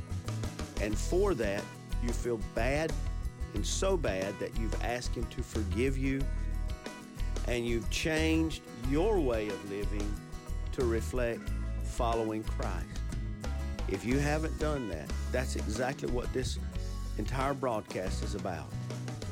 And 0.81 0.99
for 0.99 1.33
that, 1.35 1.63
you 2.03 2.13
feel 2.13 2.41
bad 2.57 2.93
and 3.55 3.65
so 3.65 3.97
bad 3.97 4.37
that 4.41 4.59
you've 4.59 4.83
asked 4.83 5.15
Him 5.15 5.27
to 5.27 5.45
forgive 5.45 5.97
you 5.97 6.21
and 7.47 7.65
you've 7.65 7.89
changed 7.91 8.63
your 8.91 9.21
way 9.21 9.47
of 9.47 9.71
living 9.71 10.13
to 10.73 10.85
reflect 10.85 11.49
following 11.85 12.43
Christ. 12.43 13.00
If 13.89 14.05
you 14.05 14.19
haven't 14.19 14.59
done 14.59 14.89
that, 14.89 15.11
that's 15.33 15.57
exactly 15.57 16.11
what 16.11 16.33
this 16.33 16.59
entire 17.19 17.55
broadcast 17.55 18.23
is 18.23 18.35
about. 18.35 18.67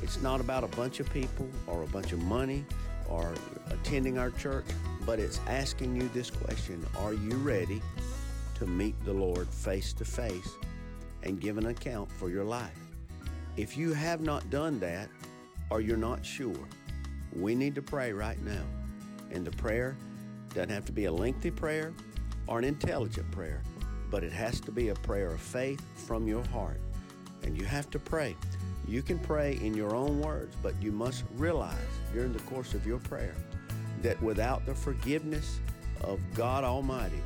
It's 0.03 0.21
not 0.23 0.41
about 0.41 0.65
a 0.65 0.69
bunch 0.69 1.01
of 1.01 1.13
people 1.13 1.49
or 1.67 1.83
a 1.83 1.87
bunch 1.87 2.13
of 2.13 2.21
money 2.21 2.65
or 3.09 3.35
attending 3.71 4.19
our 4.19 4.31
church, 4.31 4.67
but 5.07 5.19
it's 5.19 5.41
asking 5.47 5.97
you 5.97 6.09
this 6.11 6.31
question 6.31 6.85
Are 6.99 7.15
you 7.15 7.33
ready 7.37 7.81
to 8.57 8.67
meet 8.67 8.95
the 9.05 9.13
Lord 9.13 9.49
face 9.49 9.93
to 9.95 10.05
face 10.05 10.51
and 11.23 11.41
give 11.41 11.59
an 11.59 11.67
account 11.67 12.11
for 12.13 12.31
your 12.31 12.45
life? 12.45 12.79
If 13.57 13.77
you 13.77 13.93
have 13.93 14.21
not 14.21 14.51
done 14.51 14.79
that 14.81 15.09
or 15.71 15.81
you're 15.81 15.97
not 15.97 16.25
sure, 16.25 16.69
we 17.35 17.55
need 17.55 17.75
to 17.75 17.83
pray 17.83 18.13
right 18.13 18.41
now. 18.43 18.63
And 19.31 19.45
the 19.45 19.51
prayer 19.53 19.97
Doesn't 20.55 20.71
have 20.71 20.85
to 20.87 20.93
be 20.93 21.05
a 21.05 21.13
lengthy 21.13 21.51
prayer 21.51 21.93
or 22.47 22.59
an 22.59 22.65
intelligent 22.65 23.31
prayer, 23.31 23.63
but 24.11 24.25
it 24.25 24.33
has 24.33 24.61
to 24.61 24.73
be 24.73 24.89
a 24.89 24.95
prayer 24.95 25.29
of 25.29 25.41
faith 25.41 25.83
from 26.07 26.27
your 26.27 26.45
heart. 26.47 26.81
And 27.43 27.57
you 27.57 27.65
have 27.65 27.91
to 27.91 27.99
pray. 27.99 28.37
You 28.87 29.03
can 29.03 29.19
pray 29.19 29.59
in 29.63 29.75
your 29.75 29.95
own 29.95 30.21
words, 30.21 30.57
but 30.63 30.75
you 30.83 30.93
must 30.93 31.25
realize 31.37 31.77
during 32.13 32.33
the 32.33 32.39
course 32.41 32.75
of 32.75 32.87
your 32.87 32.99
prayer 32.99 33.35
that 34.03 34.21
without 34.23 34.65
the 34.65 34.75
forgiveness 34.75 35.61
of 36.03 36.21
God 36.35 36.65
Almighty, 36.65 37.21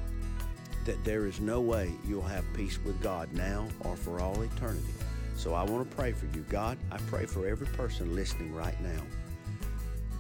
that 0.85 1.03
there 1.05 1.27
is 1.27 1.41
no 1.41 1.61
way 1.61 1.93
you'll 2.07 2.23
have 2.23 2.45
peace 2.55 2.79
with 2.85 3.01
God 3.03 3.33
now 3.33 3.69
or 3.81 3.97
for 3.97 4.21
all 4.21 4.41
eternity. 4.43 4.93
So 5.37 5.55
I 5.55 5.63
want 5.63 5.89
to 5.89 5.97
pray 5.97 6.13
for 6.13 6.27
you. 6.27 6.45
God, 6.49 6.79
I 6.91 6.99
pray 7.09 7.27
for 7.27 7.47
every 7.47 7.67
person 7.69 8.15
listening 8.15 8.55
right 8.55 8.81
now. 8.81 9.03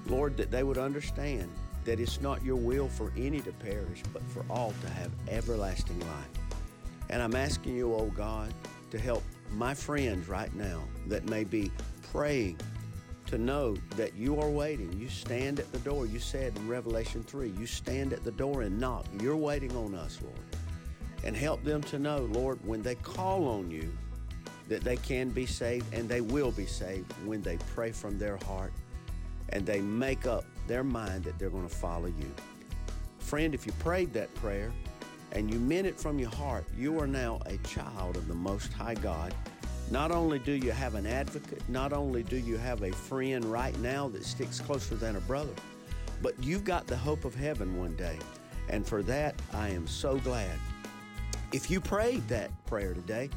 Lord, 0.06 0.36
that 0.36 0.50
they 0.50 0.62
would 0.62 0.78
understand 0.78 1.50
that 1.84 1.98
it's 1.98 2.20
not 2.20 2.44
your 2.44 2.56
will 2.56 2.88
for 2.88 3.12
any 3.16 3.40
to 3.40 3.52
perish, 3.52 4.02
but 4.12 4.22
for 4.30 4.44
all 4.48 4.72
to 4.82 4.90
have 4.90 5.10
everlasting 5.28 5.98
life. 6.00 6.41
And 7.10 7.22
I'm 7.22 7.34
asking 7.34 7.76
you, 7.76 7.94
oh 7.94 8.12
God, 8.14 8.52
to 8.90 8.98
help 8.98 9.22
my 9.50 9.74
friends 9.74 10.28
right 10.28 10.54
now 10.54 10.82
that 11.06 11.28
may 11.28 11.44
be 11.44 11.70
praying 12.12 12.58
to 13.26 13.38
know 13.38 13.76
that 13.96 14.14
you 14.14 14.38
are 14.40 14.50
waiting. 14.50 14.92
You 14.98 15.08
stand 15.08 15.58
at 15.60 15.70
the 15.72 15.78
door. 15.78 16.06
You 16.06 16.18
said 16.18 16.56
in 16.56 16.68
Revelation 16.68 17.22
3, 17.22 17.52
you 17.58 17.66
stand 17.66 18.12
at 18.12 18.24
the 18.24 18.32
door 18.32 18.62
and 18.62 18.78
knock. 18.78 19.06
You're 19.20 19.36
waiting 19.36 19.74
on 19.76 19.94
us, 19.94 20.18
Lord. 20.22 20.36
And 21.24 21.36
help 21.36 21.62
them 21.64 21.82
to 21.84 21.98
know, 21.98 22.28
Lord, 22.32 22.58
when 22.66 22.82
they 22.82 22.96
call 22.96 23.46
on 23.48 23.70
you, 23.70 23.92
that 24.68 24.82
they 24.82 24.96
can 24.96 25.30
be 25.30 25.46
saved 25.46 25.92
and 25.92 26.08
they 26.08 26.20
will 26.20 26.50
be 26.50 26.66
saved 26.66 27.12
when 27.24 27.42
they 27.42 27.56
pray 27.74 27.92
from 27.92 28.18
their 28.18 28.36
heart 28.38 28.72
and 29.50 29.66
they 29.66 29.80
make 29.80 30.26
up 30.26 30.44
their 30.66 30.84
mind 30.84 31.24
that 31.24 31.38
they're 31.38 31.50
going 31.50 31.68
to 31.68 31.74
follow 31.74 32.06
you. 32.06 32.34
Friend, 33.18 33.54
if 33.54 33.66
you 33.66 33.72
prayed 33.72 34.12
that 34.14 34.34
prayer 34.34 34.72
and 35.32 35.52
you 35.52 35.58
meant 35.58 35.86
it 35.86 35.98
from 35.98 36.18
your 36.18 36.30
heart, 36.30 36.64
you 36.76 36.98
are 37.00 37.06
now 37.06 37.40
a 37.46 37.56
child 37.58 38.16
of 38.16 38.28
the 38.28 38.34
Most 38.34 38.72
High 38.72 38.94
God. 38.94 39.34
Not 39.90 40.10
only 40.10 40.38
do 40.38 40.52
you 40.52 40.70
have 40.70 40.94
an 40.94 41.06
advocate, 41.06 41.62
not 41.68 41.92
only 41.92 42.22
do 42.22 42.36
you 42.36 42.56
have 42.56 42.82
a 42.82 42.92
friend 42.92 43.44
right 43.44 43.78
now 43.80 44.08
that 44.08 44.24
sticks 44.24 44.60
closer 44.60 44.94
than 44.94 45.16
a 45.16 45.20
brother, 45.20 45.52
but 46.22 46.34
you've 46.42 46.64
got 46.64 46.86
the 46.86 46.96
hope 46.96 47.24
of 47.24 47.34
heaven 47.34 47.78
one 47.78 47.94
day. 47.96 48.18
And 48.68 48.86
for 48.86 49.02
that, 49.02 49.34
I 49.52 49.70
am 49.70 49.86
so 49.86 50.18
glad. 50.18 50.56
If 51.52 51.70
you 51.70 51.80
prayed 51.80 52.26
that 52.28 52.50
prayer 52.66 52.94
today, 52.94 53.28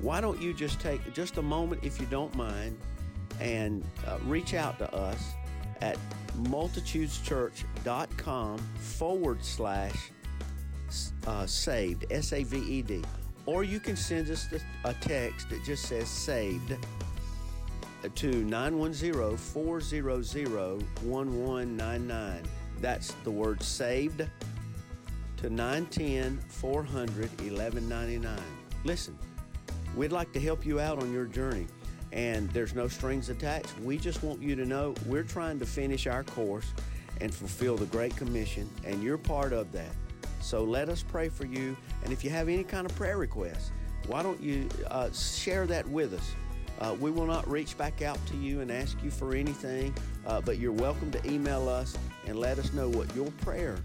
why 0.00 0.20
don't 0.20 0.40
you 0.40 0.52
just 0.52 0.80
take 0.80 1.14
just 1.14 1.36
a 1.36 1.42
moment, 1.42 1.84
if 1.84 2.00
you 2.00 2.06
don't 2.06 2.34
mind, 2.34 2.76
and 3.40 3.84
uh, 4.06 4.18
reach 4.26 4.54
out 4.54 4.78
to 4.78 4.94
us 4.94 5.34
at 5.80 5.96
multitudeschurch.com 6.42 8.58
forward 8.78 9.44
slash 9.44 10.10
uh, 11.26 11.46
saved, 11.46 12.06
S 12.10 12.32
A 12.32 12.42
V 12.42 12.58
E 12.58 12.82
D. 12.82 13.02
Or 13.46 13.64
you 13.64 13.80
can 13.80 13.96
send 13.96 14.30
us 14.30 14.48
a 14.84 14.94
text 14.94 15.50
that 15.50 15.64
just 15.64 15.86
says 15.86 16.08
saved 16.08 16.76
to 18.14 18.26
910 18.44 19.36
400 19.36 20.10
1199. 21.02 22.42
That's 22.80 23.12
the 23.24 23.30
word 23.30 23.62
saved 23.62 24.26
to 25.38 25.50
910 25.50 26.38
400 26.48 27.30
1199. 27.40 28.38
Listen, 28.84 29.18
we'd 29.96 30.12
like 30.12 30.32
to 30.32 30.40
help 30.40 30.64
you 30.64 30.80
out 30.80 31.00
on 31.00 31.12
your 31.12 31.26
journey 31.26 31.66
and 32.12 32.50
there's 32.50 32.74
no 32.74 32.88
strings 32.88 33.28
attached. 33.28 33.78
We 33.80 33.96
just 33.96 34.22
want 34.22 34.42
you 34.42 34.56
to 34.56 34.66
know 34.66 34.94
we're 35.06 35.22
trying 35.22 35.58
to 35.60 35.66
finish 35.66 36.06
our 36.06 36.24
course 36.24 36.72
and 37.20 37.32
fulfill 37.32 37.76
the 37.76 37.86
Great 37.86 38.16
Commission, 38.16 38.68
and 38.84 39.02
you're 39.02 39.18
part 39.18 39.52
of 39.52 39.70
that. 39.72 39.90
So 40.40 40.64
let 40.64 40.88
us 40.88 41.02
pray 41.02 41.28
for 41.28 41.46
you. 41.46 41.76
And 42.04 42.12
if 42.12 42.24
you 42.24 42.30
have 42.30 42.48
any 42.48 42.64
kind 42.64 42.86
of 42.86 42.94
prayer 42.96 43.18
requests, 43.18 43.70
why 44.06 44.22
don't 44.22 44.40
you 44.40 44.68
uh, 44.88 45.10
share 45.12 45.66
that 45.66 45.86
with 45.88 46.14
us? 46.14 46.34
Uh, 46.80 46.96
we 46.98 47.10
will 47.10 47.26
not 47.26 47.48
reach 47.48 47.76
back 47.76 48.00
out 48.00 48.18
to 48.26 48.36
you 48.36 48.60
and 48.60 48.70
ask 48.70 49.02
you 49.02 49.10
for 49.10 49.34
anything, 49.34 49.94
uh, 50.26 50.40
but 50.40 50.58
you're 50.58 50.72
welcome 50.72 51.10
to 51.10 51.30
email 51.30 51.68
us 51.68 51.96
and 52.26 52.38
let 52.38 52.58
us 52.58 52.72
know 52.72 52.88
what 52.88 53.14
your 53.14 53.30
prayer 53.42 53.78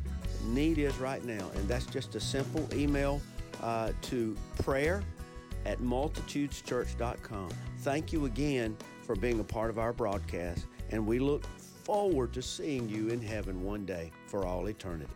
need 0.46 0.78
is 0.78 0.96
right 0.98 1.24
now. 1.26 1.52
And 1.56 1.68
that's 1.68 1.86
just 1.86 2.16
a 2.16 2.20
simple 2.20 2.68
email 2.74 3.22
uh, 3.62 3.92
to 4.04 4.38
prayer 4.64 5.04
at 5.66 5.80
multitudeschurch.com. 5.80 7.50
Thank 7.80 8.14
you 8.14 8.26
again 8.26 8.78
for 9.04 9.16
being 9.16 9.40
a 9.40 9.44
part 9.44 9.70
of 9.70 9.78
our 9.78 9.92
broadcast, 9.92 10.66
and 10.92 11.06
we 11.06 11.20
look 11.20 11.44
forward 11.84 12.34
to 12.34 12.42
seeing 12.42 12.88
you 12.88 13.10
in 13.10 13.22
heaven 13.22 13.64
one 13.64 13.86
day 13.86 14.12
for 14.28 14.46
all 14.46 14.68
eternity. 14.68 15.12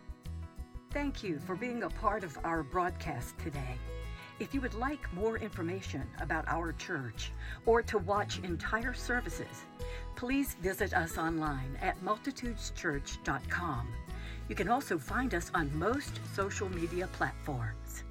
Thank 0.91 1.23
you 1.23 1.37
for 1.37 1.55
being 1.55 1.83
a 1.83 1.89
part 1.89 2.23
of 2.23 2.35
our 2.43 2.63
broadcast 2.63 3.37
today. 3.37 3.77
If 4.39 4.55
you 4.55 4.61
would 4.61 4.73
like 4.73 5.13
more 5.13 5.37
information 5.37 6.03
about 6.19 6.47
our 6.47 6.73
church 6.73 7.31
or 7.67 7.83
to 7.83 7.99
watch 7.99 8.39
entire 8.39 8.95
services, 8.95 9.65
please 10.15 10.55
visit 10.55 10.95
us 10.95 11.19
online 11.19 11.77
at 11.79 12.03
multitudeschurch.com. 12.03 13.87
You 14.47 14.55
can 14.55 14.67
also 14.67 14.97
find 14.97 15.35
us 15.35 15.51
on 15.53 15.77
most 15.77 16.19
social 16.33 16.69
media 16.69 17.07
platforms. 17.13 18.03